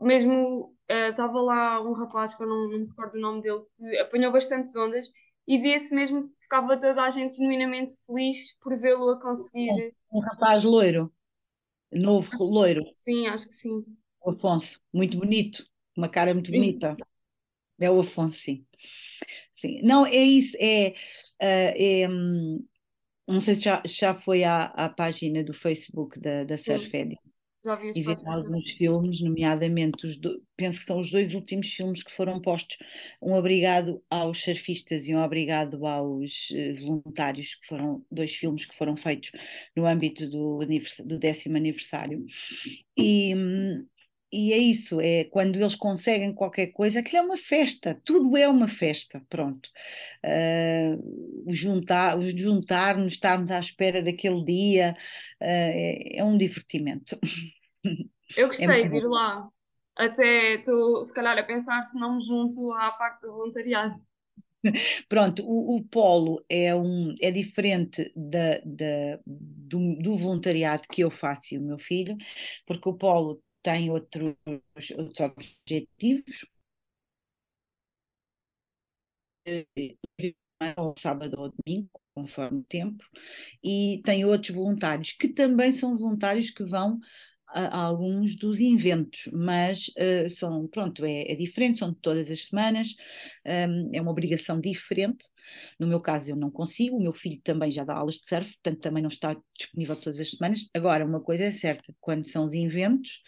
mesmo 0.00 0.74
uh, 0.90 1.10
estava 1.10 1.40
lá 1.40 1.80
um 1.80 1.92
rapaz 1.92 2.34
que 2.34 2.42
eu 2.42 2.48
não, 2.48 2.68
não 2.68 2.78
me 2.78 2.86
recordo 2.86 3.16
o 3.16 3.20
nome 3.20 3.42
dele, 3.42 3.62
que 3.76 3.98
apanhou 3.98 4.32
bastantes 4.32 4.74
ondas 4.74 5.12
e 5.46 5.58
via-se 5.58 5.94
mesmo 5.94 6.28
que 6.28 6.42
ficava 6.42 6.78
toda 6.78 7.02
a 7.02 7.10
gente 7.10 7.36
genuinamente 7.36 7.94
feliz 8.04 8.56
por 8.60 8.76
vê-lo 8.76 9.10
a 9.10 9.20
conseguir. 9.20 9.94
Um 10.12 10.20
rapaz 10.20 10.64
loiro, 10.64 11.12
novo 11.92 12.28
acho, 12.32 12.44
loiro. 12.44 12.82
Sim, 12.92 13.28
acho 13.28 13.46
que 13.46 13.54
sim. 13.54 13.84
O 14.20 14.30
Afonso, 14.30 14.80
muito 14.92 15.18
bonito, 15.18 15.64
uma 15.96 16.08
cara 16.08 16.34
muito 16.34 16.50
bonita. 16.50 16.96
É 17.78 17.90
o 17.90 18.00
Afonso, 18.00 18.38
sim. 18.38 18.66
Sim, 19.52 19.80
não, 19.82 20.06
é 20.06 20.16
isso, 20.16 20.56
é, 20.58 20.94
é, 21.38 22.02
é 22.02 22.08
não 23.30 23.40
sei 23.40 23.54
se 23.54 23.60
já, 23.62 23.82
já 23.86 24.14
foi 24.14 24.42
à, 24.42 24.64
à 24.64 24.88
página 24.88 25.44
do 25.44 25.52
Facebook 25.52 26.18
da, 26.18 26.44
da 26.44 26.58
Surfed. 26.58 27.16
Já 27.64 27.76
vi 27.76 27.92
e 27.94 28.02
ver 28.02 28.16
alguns 28.26 28.70
filmes, 28.72 29.20
nomeadamente 29.20 30.06
os 30.06 30.16
do... 30.16 30.42
penso 30.56 30.80
que 30.80 30.86
são 30.86 30.98
os 30.98 31.10
dois 31.10 31.32
últimos 31.34 31.68
filmes 31.68 32.02
que 32.02 32.10
foram 32.10 32.40
postos. 32.40 32.78
Um 33.20 33.34
obrigado 33.34 34.02
aos 34.08 34.42
surfistas 34.42 35.06
e 35.06 35.14
um 35.14 35.22
obrigado 35.22 35.86
aos 35.86 36.50
uh, 36.50 36.74
voluntários, 36.80 37.54
que 37.54 37.66
foram 37.66 38.04
dois 38.10 38.34
filmes 38.34 38.64
que 38.64 38.74
foram 38.74 38.96
feitos 38.96 39.30
no 39.76 39.86
âmbito 39.86 40.26
do, 40.28 40.60
do 41.04 41.18
décimo 41.18 41.56
aniversário. 41.58 42.24
E, 42.96 43.34
e 44.32 44.52
é 44.52 44.58
isso, 44.58 45.00
é 45.00 45.24
quando 45.24 45.56
eles 45.56 45.74
conseguem 45.74 46.32
qualquer 46.32 46.68
coisa, 46.68 47.00
aquilo 47.00 47.18
é 47.18 47.22
uma 47.22 47.36
festa, 47.36 48.00
tudo 48.04 48.36
é 48.36 48.46
uma 48.46 48.68
festa, 48.68 49.20
pronto. 49.28 49.68
Uh, 50.24 51.52
juntar, 51.52 52.20
juntar-nos, 52.20 53.14
estarmos 53.14 53.50
à 53.50 53.58
espera 53.58 54.00
daquele 54.00 54.44
dia, 54.44 54.96
uh, 55.40 55.44
é, 55.44 56.18
é, 56.18 56.24
um 56.24 56.38
divertimento. 56.38 57.18
Eu 58.36 58.44
é 58.46 58.48
gostei 58.48 58.82
é 58.82 58.88
de 58.88 58.96
ir 58.96 59.02
bom. 59.02 59.08
lá, 59.08 59.48
até 59.96 60.54
estou 60.54 61.02
se 61.02 61.12
calhar 61.12 61.36
a 61.36 61.42
pensar 61.42 61.82
se 61.82 61.98
não 61.98 62.16
me 62.16 62.22
junto 62.22 62.72
à 62.72 62.90
parte 62.92 63.22
do 63.22 63.32
voluntariado. 63.32 63.96
Pronto, 65.08 65.42
o, 65.44 65.76
o, 65.76 65.84
polo 65.84 66.44
é, 66.48 66.74
um, 66.74 67.14
é 67.20 67.30
diferente 67.30 68.12
da, 68.14 68.60
da, 68.64 69.18
do, 69.26 69.96
do 69.96 70.16
voluntariado 70.16 70.82
que 70.90 71.02
eu 71.02 71.10
faço 71.10 71.54
e 71.54 71.58
o 71.58 71.62
meu 71.62 71.78
filho, 71.78 72.16
porque 72.66 72.88
o 72.88 72.94
polo 72.94 73.42
tem 73.62 73.90
outros, 73.90 74.34
outros 74.96 75.20
objetivos. 75.20 76.44
Ao 80.76 80.94
sábado 80.98 81.40
ou 81.40 81.50
domingo, 81.56 81.90
conforme 82.14 82.60
o 82.60 82.64
tempo, 82.64 83.02
e 83.64 84.02
tem 84.04 84.26
outros 84.26 84.54
voluntários 84.54 85.12
que 85.12 85.28
também 85.28 85.72
são 85.72 85.96
voluntários 85.96 86.50
que 86.50 86.62
vão 86.64 87.00
alguns 87.52 88.36
dos 88.36 88.60
inventos, 88.60 89.28
mas 89.32 89.88
uh, 89.88 90.28
são, 90.28 90.66
pronto, 90.68 91.04
é, 91.04 91.32
é, 91.32 91.34
diferente, 91.34 91.78
são 91.78 91.92
todas 91.92 92.30
as 92.30 92.44
semanas, 92.46 92.94
um, 93.44 93.90
é 93.92 94.00
uma 94.00 94.10
obrigação 94.10 94.60
diferente. 94.60 95.24
No 95.78 95.86
meu 95.86 96.00
caso, 96.00 96.30
eu 96.30 96.36
não 96.36 96.50
consigo, 96.50 96.96
o 96.96 97.02
meu 97.02 97.12
filho 97.12 97.40
também 97.42 97.70
já 97.70 97.84
dá 97.84 97.94
aulas 97.94 98.16
de 98.16 98.26
surf, 98.26 98.52
portanto 98.62 98.80
também 98.80 99.02
não 99.02 99.08
está 99.08 99.36
disponível 99.58 99.96
todas 99.96 100.20
as 100.20 100.30
semanas. 100.30 100.68
Agora, 100.74 101.04
uma 101.04 101.20
coisa 101.20 101.44
é 101.44 101.50
certa, 101.50 101.94
quando 102.00 102.26
são 102.28 102.44
os 102.44 102.54
inventos, 102.54 103.22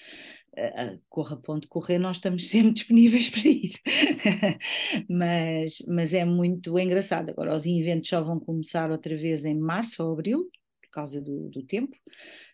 uh, 0.57 1.01
corra 1.09 1.37
ponto 1.37 1.67
correr, 1.69 1.99
nós 1.99 2.17
estamos 2.19 2.47
sempre 2.49 2.73
disponíveis 2.73 3.29
para 3.29 3.49
ir. 3.49 3.73
mas, 5.09 5.79
mas 5.89 6.15
é 6.15 6.25
muito 6.25 6.79
engraçado. 6.79 7.31
Agora, 7.31 7.55
os 7.55 7.67
inventos 7.67 8.09
só 8.09 8.23
vão 8.23 8.39
começar 8.39 8.91
outra 8.91 9.17
vez 9.17 9.45
em 9.45 9.59
março 9.59 10.05
ou 10.05 10.13
abril, 10.13 10.49
causa 10.93 11.21
do, 11.21 11.49
do 11.49 11.63
tempo. 11.63 11.97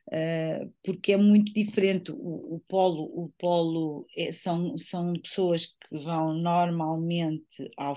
Uh, 0.08 0.72
porque 0.82 1.12
é 1.12 1.16
muito 1.18 1.52
diferente. 1.52 2.10
O, 2.12 2.54
o 2.56 2.62
polo, 2.66 3.02
o 3.04 3.30
polo 3.38 4.06
é, 4.16 4.32
são, 4.32 4.78
são 4.78 5.12
pessoas 5.12 5.66
que 5.66 5.98
vão 5.98 6.32
normalmente 6.32 7.70
ao, 7.76 7.94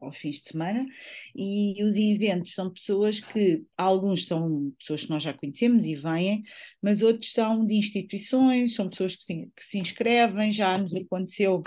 ao 0.00 0.12
fins 0.12 0.36
de 0.36 0.42
semana 0.50 0.86
e 1.34 1.82
os 1.82 1.96
eventos 1.96 2.54
são 2.54 2.72
pessoas 2.72 3.18
que, 3.18 3.64
alguns 3.76 4.26
são 4.26 4.72
pessoas 4.78 5.04
que 5.04 5.10
nós 5.10 5.22
já 5.22 5.32
conhecemos 5.32 5.84
e 5.84 5.96
vêm, 5.96 6.44
mas 6.80 7.02
outros 7.02 7.32
são 7.32 7.66
de 7.66 7.74
instituições, 7.74 8.74
são 8.74 8.88
pessoas 8.88 9.16
que 9.16 9.24
se, 9.24 9.50
que 9.56 9.64
se 9.64 9.78
inscrevem, 9.78 10.52
já 10.52 10.78
nos 10.78 10.94
aconteceu 10.94 11.60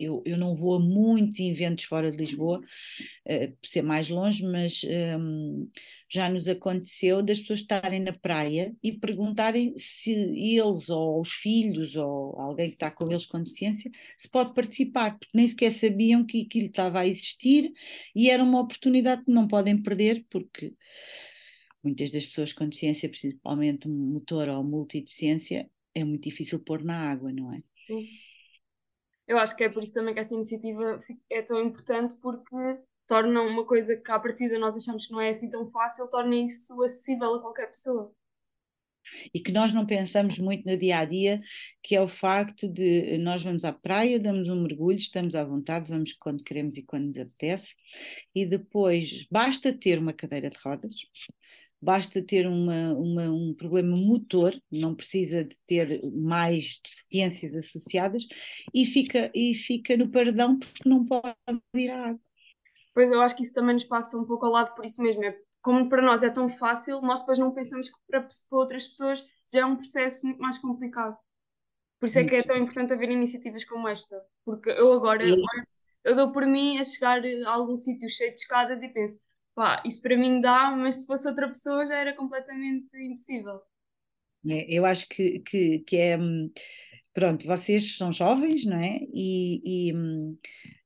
eu, 0.00 0.22
eu 0.24 0.38
não 0.38 0.54
vou 0.54 0.76
a 0.76 0.80
muitos 0.80 1.38
eventos 1.38 1.84
fora 1.84 2.10
de 2.10 2.16
Lisboa, 2.16 2.58
uh, 2.58 3.52
por 3.56 3.66
ser 3.66 3.82
mais 3.82 4.08
longe, 4.08 4.42
mas 4.44 4.80
um, 5.18 5.68
já 6.08 6.28
nos 6.28 6.48
aconteceu 6.48 7.22
das 7.22 7.38
pessoas 7.38 7.60
estarem 7.60 8.00
na 8.00 8.12
praia 8.12 8.74
e 8.82 8.92
perguntarem 8.92 9.74
se 9.76 10.10
eles 10.10 10.88
ou 10.88 11.20
os 11.20 11.32
filhos 11.32 11.94
ou 11.94 12.38
alguém 12.40 12.70
que 12.70 12.76
está 12.76 12.90
com 12.90 13.10
eles 13.10 13.26
com 13.26 13.42
deficiência 13.42 13.90
se 14.16 14.28
pode 14.28 14.54
participar, 14.54 15.18
porque 15.18 15.36
nem 15.36 15.46
sequer 15.46 15.70
sabiam 15.70 16.24
que 16.24 16.42
aquilo 16.42 16.66
estava 16.66 17.00
a 17.00 17.06
existir 17.06 17.72
e 18.16 18.30
era 18.30 18.42
uma 18.42 18.60
oportunidade 18.60 19.24
que 19.24 19.30
não 19.30 19.46
podem 19.46 19.80
perder, 19.80 20.24
porque 20.30 20.72
muitas 21.84 22.10
das 22.10 22.26
pessoas 22.26 22.52
com 22.52 22.64
deficiência, 22.64 23.08
principalmente 23.08 23.86
motor 23.88 24.48
ou 24.48 24.64
multideficiência, 24.64 25.68
é 25.94 26.04
muito 26.04 26.24
difícil 26.24 26.60
pôr 26.60 26.82
na 26.82 27.10
água, 27.10 27.32
não 27.32 27.52
é? 27.52 27.62
Sim 27.78 28.08
eu 29.30 29.38
acho 29.38 29.56
que 29.56 29.62
é 29.62 29.68
por 29.68 29.80
isso 29.80 29.94
também 29.94 30.12
que 30.12 30.18
essa 30.18 30.34
iniciativa 30.34 31.00
é 31.30 31.40
tão 31.40 31.62
importante, 31.62 32.16
porque 32.20 32.82
torna 33.06 33.40
uma 33.42 33.64
coisa 33.64 33.96
que 33.96 34.10
à 34.10 34.18
partida 34.18 34.58
nós 34.58 34.76
achamos 34.76 35.06
que 35.06 35.12
não 35.12 35.20
é 35.20 35.28
assim 35.28 35.48
tão 35.48 35.70
fácil, 35.70 36.08
torna 36.08 36.34
isso 36.34 36.82
acessível 36.82 37.36
a 37.36 37.40
qualquer 37.40 37.68
pessoa. 37.68 38.12
E 39.32 39.38
que 39.38 39.52
nós 39.52 39.72
não 39.72 39.86
pensamos 39.86 40.36
muito 40.40 40.68
no 40.68 40.76
dia 40.76 40.98
a 40.98 41.04
dia, 41.04 41.40
que 41.80 41.94
é 41.94 42.02
o 42.02 42.08
facto 42.08 42.68
de 42.68 43.18
nós 43.18 43.40
vamos 43.40 43.64
à 43.64 43.72
praia, 43.72 44.18
damos 44.18 44.48
um 44.48 44.60
mergulho, 44.62 44.98
estamos 44.98 45.36
à 45.36 45.44
vontade, 45.44 45.92
vamos 45.92 46.12
quando 46.14 46.42
queremos 46.42 46.76
e 46.76 46.82
quando 46.82 47.06
nos 47.06 47.16
apetece, 47.16 47.76
e 48.34 48.44
depois 48.44 49.28
basta 49.30 49.72
ter 49.72 49.96
uma 50.00 50.12
cadeira 50.12 50.50
de 50.50 50.58
rodas, 50.58 50.94
basta 51.80 52.22
ter 52.22 52.46
uma, 52.46 52.92
uma, 52.94 53.30
um 53.30 53.54
problema 53.54 53.96
motor, 53.96 54.54
não 54.70 54.94
precisa 54.94 55.44
de 55.44 55.56
ter 55.66 56.00
mais 56.12 56.80
deficiências 56.84 57.56
associadas, 57.56 58.26
e 58.74 58.84
fica, 58.84 59.30
e 59.34 59.54
fica 59.54 59.96
no 59.96 60.10
paredão 60.10 60.58
porque 60.58 60.88
não 60.88 61.04
pode 61.04 61.34
ir 61.74 61.90
à 61.90 62.08
água. 62.08 62.20
Pois 62.92 63.10
eu 63.10 63.20
acho 63.20 63.36
que 63.36 63.42
isso 63.42 63.54
também 63.54 63.74
nos 63.74 63.84
passa 63.84 64.18
um 64.18 64.26
pouco 64.26 64.46
ao 64.46 64.52
lado 64.52 64.74
por 64.74 64.84
isso 64.84 65.02
mesmo. 65.02 65.24
É, 65.24 65.36
como 65.62 65.88
para 65.88 66.02
nós 66.02 66.22
é 66.22 66.30
tão 66.30 66.48
fácil, 66.48 67.00
nós 67.00 67.20
depois 67.20 67.38
não 67.38 67.52
pensamos 67.52 67.88
que 67.88 67.96
para, 68.08 68.20
para 68.20 68.58
outras 68.58 68.86
pessoas 68.86 69.24
já 69.52 69.60
é 69.60 69.64
um 69.64 69.76
processo 69.76 70.26
muito 70.26 70.40
mais 70.40 70.58
complicado. 70.58 71.16
Por 71.98 72.06
isso 72.06 72.18
é 72.18 72.24
que 72.24 72.36
é 72.36 72.42
tão 72.42 72.56
importante 72.56 72.92
haver 72.92 73.10
iniciativas 73.10 73.64
como 73.64 73.86
esta. 73.86 74.20
Porque 74.44 74.70
eu 74.70 74.92
agora, 74.92 75.26
eu, 75.26 75.36
eu 76.02 76.16
dou 76.16 76.32
por 76.32 76.46
mim 76.46 76.78
a 76.78 76.84
chegar 76.84 77.20
a 77.46 77.50
algum 77.50 77.76
sítio 77.76 78.08
cheio 78.08 78.32
de 78.34 78.40
escadas 78.40 78.82
e 78.82 78.88
penso, 78.88 79.20
pá, 79.60 79.82
isso 79.84 80.00
para 80.00 80.16
mim 80.16 80.40
dá, 80.40 80.70
mas 80.70 81.02
se 81.02 81.06
fosse 81.06 81.28
outra 81.28 81.46
pessoa 81.46 81.84
já 81.84 81.98
era 81.98 82.16
completamente 82.16 82.96
impossível. 82.96 83.60
É, 84.48 84.64
eu 84.72 84.86
acho 84.86 85.06
que, 85.06 85.40
que, 85.40 85.80
que 85.80 85.96
é. 85.98 86.16
Hum, 86.16 86.50
pronto, 87.12 87.46
vocês 87.46 87.98
são 87.98 88.10
jovens, 88.10 88.64
não 88.64 88.78
é? 88.78 89.00
E, 89.12 89.88
e 89.90 89.94
hum, 89.94 90.38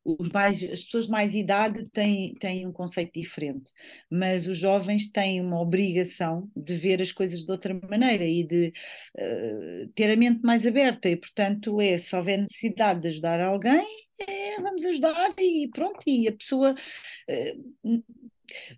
os 0.04 0.28
mais, 0.30 0.60
as 0.60 0.82
pessoas 0.82 1.04
de 1.04 1.12
mais 1.12 1.37
idade 1.37 1.88
têm, 1.92 2.34
têm 2.34 2.66
um 2.66 2.72
conceito 2.72 3.12
diferente, 3.14 3.70
mas 4.10 4.48
os 4.48 4.58
jovens 4.58 5.08
têm 5.12 5.40
uma 5.40 5.60
obrigação 5.60 6.50
de 6.56 6.74
ver 6.74 7.00
as 7.00 7.12
coisas 7.12 7.44
de 7.44 7.52
outra 7.52 7.78
maneira 7.88 8.24
e 8.24 8.42
de 8.42 8.72
uh, 9.16 9.88
ter 9.94 10.12
a 10.12 10.16
mente 10.16 10.42
mais 10.42 10.66
aberta, 10.66 11.08
e 11.08 11.16
portanto 11.16 11.80
é, 11.80 11.96
se 11.96 12.14
houver 12.16 12.38
necessidade 12.38 13.02
de 13.02 13.08
ajudar 13.08 13.40
alguém, 13.40 13.87
é, 14.28 14.60
vamos 14.60 14.84
ajudar 14.84 15.32
e 15.38 15.70
pronto, 15.72 16.02
e 16.08 16.26
a 16.26 16.32
pessoa 16.32 16.74
uh, 16.74 18.04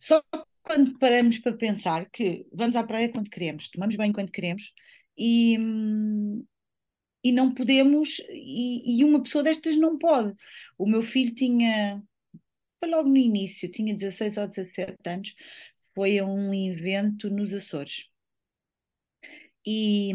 só 0.00 0.22
quando 0.62 0.98
paramos 0.98 1.38
para 1.38 1.56
pensar 1.56 2.10
que 2.10 2.46
vamos 2.52 2.76
à 2.76 2.82
praia 2.82 3.10
quando 3.10 3.30
queremos, 3.30 3.68
tomamos 3.68 3.94
banho 3.96 4.12
quando 4.12 4.32
queremos 4.32 4.72
e, 5.16 5.56
e 7.24 7.32
não 7.32 7.54
podemos, 7.54 8.20
e, 8.30 9.00
e, 9.00 9.04
uma 9.04 9.22
pessoa 9.22 9.44
destas 9.44 9.76
não 9.76 9.98
pode. 9.98 10.34
O 10.78 10.86
meu 10.86 11.02
filho 11.02 11.34
tinha, 11.34 12.02
foi 12.80 12.90
logo 12.90 13.08
no 13.08 13.16
início, 13.16 13.70
tinha 13.70 13.94
16 13.94 14.36
ou 14.36 14.48
17 14.48 14.96
anos, 15.06 15.34
foi 15.94 16.18
a 16.18 16.26
um 16.26 16.52
evento 16.52 17.30
nos 17.30 17.52
Açores. 17.52 18.04
E, 19.66 20.12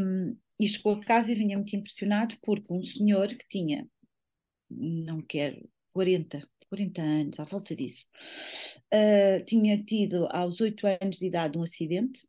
e 0.59 0.67
chegou 0.67 0.93
a 0.93 1.01
casa 1.01 1.31
e 1.31 1.35
vinha 1.35 1.57
muito 1.57 1.75
impressionado 1.75 2.35
porque 2.41 2.73
um 2.73 2.83
senhor 2.83 3.27
que 3.29 3.47
tinha, 3.49 3.87
não 4.69 5.21
quero, 5.21 5.69
40, 5.93 6.47
40 6.71 7.01
anos, 7.01 7.39
à 7.39 7.43
volta 7.43 7.75
disso. 7.75 8.05
Uh, 8.93 9.43
tinha 9.45 9.77
tido 9.83 10.25
aos 10.31 10.61
8 10.61 10.87
anos 11.01 11.17
de 11.17 11.27
idade 11.27 11.57
um 11.57 11.63
acidente, 11.63 12.25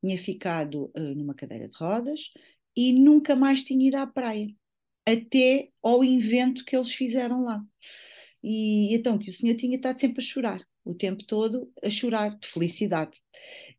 tinha 0.00 0.18
ficado 0.18 0.92
uh, 0.94 1.14
numa 1.14 1.34
cadeira 1.34 1.66
de 1.66 1.74
rodas 1.74 2.30
e 2.76 2.92
nunca 2.92 3.34
mais 3.34 3.64
tinha 3.64 3.88
ido 3.88 3.96
à 3.96 4.06
praia, 4.06 4.48
até 5.06 5.70
ao 5.82 6.04
invento 6.04 6.64
que 6.64 6.76
eles 6.76 6.92
fizeram 6.92 7.42
lá. 7.42 7.62
E 8.42 8.94
então 8.94 9.18
que 9.18 9.30
o 9.30 9.32
senhor 9.32 9.56
tinha 9.56 9.76
estado 9.76 9.98
sempre 9.98 10.22
a 10.22 10.26
chorar, 10.26 10.60
o 10.84 10.94
tempo 10.94 11.24
todo 11.24 11.72
a 11.82 11.88
chorar 11.88 12.38
de 12.38 12.46
felicidade. 12.46 13.18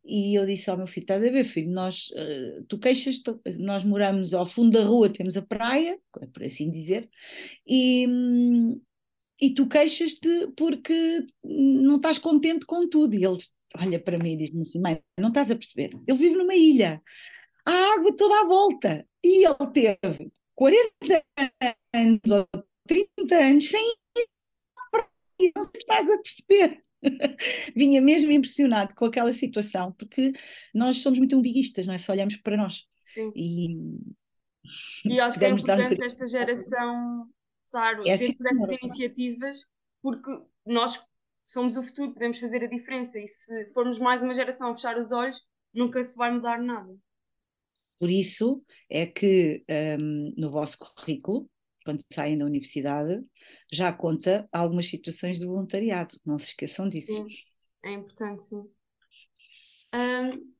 E 0.03 0.38
eu 0.38 0.47
disse 0.47 0.67
ao 0.69 0.77
meu 0.77 0.88
filho: 0.88 1.03
Estás 1.03 1.23
a 1.23 1.30
ver, 1.30 1.43
filho, 1.43 1.71
nós, 1.71 2.10
uh, 2.12 2.63
tu 2.67 2.80
queixas, 2.80 3.21
nós 3.60 3.84
moramos 3.84 4.34
ao 4.34 4.47
fundo 4.47 4.71
da 4.77 4.84
rua, 4.84 5.10
temos 5.10 5.38
a 5.38 5.43
praia, 5.43 5.99
por 6.12 6.43
assim 6.43 6.71
dizer, 6.71 7.08
e, 7.67 8.08
hum, 8.08 8.82
e 9.39 9.54
tu 9.54 9.67
queixas-te 9.67 10.47
porque 10.56 11.26
não 11.43 11.97
estás 11.97 12.17
contente 12.17 12.65
com 12.65 12.88
tudo. 12.89 13.15
E 13.15 13.26
ele 13.26 13.38
olha 13.80 14.00
para 14.00 14.17
mim 14.17 14.34
e 14.34 14.38
diz-me 14.38 14.62
assim: 14.62 14.82
mãe, 14.82 15.02
não 15.19 15.30
estás 15.30 15.52
a 15.52 15.56
perceber? 15.56 15.91
Ele 16.08 16.17
vive 16.17 16.36
numa 16.36 16.56
ilha, 16.56 17.02
há 17.65 17.93
água 17.93 18.15
toda 18.15 18.41
à 18.41 18.45
volta. 18.45 19.06
E 19.23 19.45
ele 19.45 19.71
teve 19.73 20.32
40 20.56 21.23
anos 21.93 22.32
ou 22.32 22.47
30 22.88 23.36
anos 23.36 23.69
sem 23.69 23.93
ir 24.17 24.28
não 25.56 25.63
se 25.63 25.78
estás 25.78 26.10
a 26.10 26.17
perceber. 26.17 26.82
Vinha 27.76 28.02
mesmo 28.02 28.32
impressionado 28.32 28.95
com 28.95 29.06
aquela 29.06 29.32
situação, 29.32 29.91
porque 29.91 30.34
nós 30.73 30.97
somos 30.97 31.19
muito 31.19 31.38
umbiguistas, 31.38 31.86
não 31.86 31.93
é? 31.93 31.97
Só 31.97 32.12
olhamos 32.12 32.38
para 32.38 32.58
nós. 32.58 32.86
Sim. 33.02 33.32
E, 33.36 33.78
e 35.06 35.19
acho 35.19 35.38
que 35.38 35.45
é 35.45 35.50
importante 35.50 36.04
esta 36.04 36.26
geração 36.26 37.30
estar 37.67 37.99
é 38.06 38.17
dentro 38.17 38.43
dessas 38.43 38.71
iniciativas, 38.71 39.65
porque 40.01 40.32
nós 40.65 41.01
somos 41.43 41.77
o 41.77 41.84
futuro, 41.84 42.13
podemos 42.13 42.39
fazer 42.39 42.63
a 42.63 42.67
diferença. 42.67 43.19
E 43.19 43.27
se 43.27 43.71
formos 43.73 43.99
mais 43.99 44.21
uma 44.21 44.34
geração 44.34 44.71
a 44.71 44.75
fechar 44.75 44.97
os 44.97 45.12
olhos, 45.12 45.45
nunca 45.73 46.03
se 46.03 46.17
vai 46.17 46.32
mudar 46.32 46.62
nada. 46.62 46.95
Por 47.99 48.10
isso 48.10 48.63
é 48.89 49.06
que 49.06 49.63
um, 49.99 50.34
no 50.38 50.49
vosso 50.49 50.77
currículo, 50.77 51.49
quando 51.84 52.03
saem 52.12 52.38
da 52.38 52.45
universidade, 52.45 53.23
já 53.71 53.91
conta 53.91 54.47
algumas 54.51 54.88
situações 54.88 55.39
de 55.39 55.45
voluntariado. 55.45 56.19
Não 56.25 56.38
se 56.38 56.47
esqueçam 56.47 56.88
disso. 56.88 57.13
Sim, 57.13 57.27
é 57.84 57.91
importante, 57.91 58.43
sim. 58.43 58.63
Um, 59.93 60.53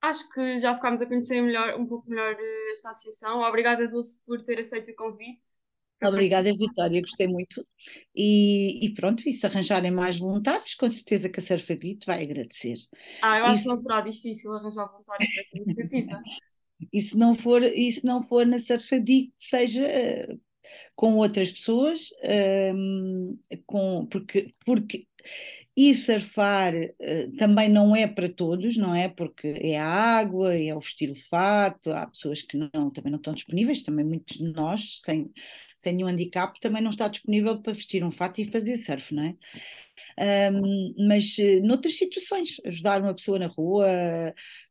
acho 0.00 0.28
que 0.30 0.58
já 0.58 0.74
ficámos 0.74 1.00
a 1.00 1.06
conhecer 1.06 1.40
melhor, 1.40 1.78
um 1.78 1.86
pouco 1.86 2.08
melhor 2.08 2.34
eh, 2.38 2.70
esta 2.72 2.90
associação. 2.90 3.40
Obrigada, 3.40 3.86
Dulce, 3.86 4.24
por 4.24 4.42
ter 4.42 4.58
aceito 4.58 4.90
o 4.90 4.96
convite. 4.96 5.63
Obrigada, 6.08 6.52
Vitória, 6.52 7.00
gostei 7.00 7.26
muito. 7.26 7.66
E, 8.14 8.84
e, 8.86 8.94
pronto, 8.94 9.22
e 9.26 9.32
se 9.32 9.46
arranjarem 9.46 9.90
mais 9.90 10.16
voluntários, 10.16 10.74
com 10.74 10.86
certeza 10.88 11.28
que 11.28 11.40
a 11.40 11.42
Surfadito 11.42 12.06
vai 12.06 12.22
agradecer. 12.22 12.76
Ah, 13.22 13.38
eu 13.38 13.46
acho 13.46 13.62
que 13.62 13.68
não 13.68 13.76
será 13.76 14.00
difícil 14.00 14.52
arranjar 14.52 14.86
voluntários 14.86 15.28
para 15.32 15.42
esta 15.42 15.58
iniciativa. 15.58 16.22
e 16.92 17.02
se 17.02 17.16
não 17.16 17.34
for, 17.34 17.62
e 17.62 17.92
se 17.92 18.04
não 18.04 18.22
for 18.22 18.46
na 18.46 18.58
Surfadito, 18.58 19.32
seja 19.38 19.84
uh, 19.84 20.40
com 20.94 21.16
outras 21.16 21.50
pessoas, 21.50 22.10
um, 22.74 23.38
com, 23.66 24.06
porque, 24.06 24.54
porque 24.64 25.06
e 25.76 25.92
surfar 25.94 26.72
uh, 26.72 27.36
também 27.36 27.68
não 27.68 27.96
é 27.96 28.06
para 28.06 28.28
todos, 28.28 28.76
não 28.76 28.94
é? 28.94 29.08
Porque 29.08 29.48
é 29.60 29.78
a 29.78 29.86
água, 29.86 30.56
é 30.56 30.74
o 30.74 30.78
vestir 30.78 31.10
o 31.10 31.16
fato, 31.28 31.90
há 31.90 32.06
pessoas 32.06 32.42
que 32.42 32.56
não, 32.56 32.90
também 32.90 33.10
não 33.10 33.18
estão 33.18 33.34
disponíveis, 33.34 33.82
também 33.82 34.04
muitos 34.04 34.36
de 34.36 34.52
nós, 34.52 35.00
sem, 35.02 35.32
sem 35.84 35.94
nenhum 35.94 36.08
handicap, 36.08 36.58
também 36.58 36.82
não 36.82 36.90
está 36.90 37.06
disponível 37.06 37.60
para 37.60 37.72
vestir 37.72 38.02
um 38.02 38.10
fato 38.10 38.40
e 38.40 38.50
fazer 38.50 38.82
surf, 38.82 39.14
não 39.14 39.22
é? 39.24 39.36
Um, 40.52 40.94
mas 41.06 41.36
uh, 41.38 41.62
noutras 41.62 41.96
situações, 41.96 42.60
ajudar 42.64 43.00
uma 43.00 43.14
pessoa 43.14 43.38
na 43.38 43.46
rua, 43.46 43.86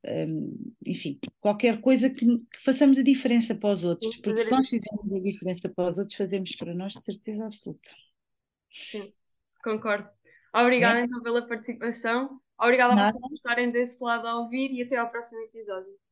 um, 0.05 0.73
enfim, 0.85 1.19
qualquer 1.39 1.79
coisa 1.79 2.09
que, 2.09 2.25
que, 2.25 2.61
façamos 2.61 2.97
a 2.97 3.03
diferença 3.03 3.55
para 3.55 3.71
os 3.71 3.83
outros, 3.83 4.17
porque 4.17 4.43
se 4.43 4.51
nós 4.51 4.67
fizermos 4.67 5.13
a 5.13 5.19
diferença 5.21 5.69
para 5.69 5.89
os 5.89 5.97
outros, 5.97 6.17
fazemos 6.17 6.55
para 6.55 6.73
nós 6.73 6.93
de 6.93 7.03
certeza 7.03 7.45
absoluta. 7.45 7.89
Sim, 8.71 9.13
concordo. 9.63 10.09
Obrigada 10.53 10.99
é. 10.99 11.03
então 11.03 11.21
pela 11.21 11.47
participação. 11.47 12.39
Obrigada 12.59 12.95
Nada. 12.95 13.07
a 13.07 13.11
vocês 13.11 13.21
por 13.21 13.33
estarem 13.33 13.71
desse 13.71 14.03
lado 14.03 14.27
a 14.27 14.39
ouvir 14.39 14.71
e 14.71 14.81
até 14.81 14.97
ao 14.97 15.09
próximo 15.09 15.41
episódio. 15.41 16.02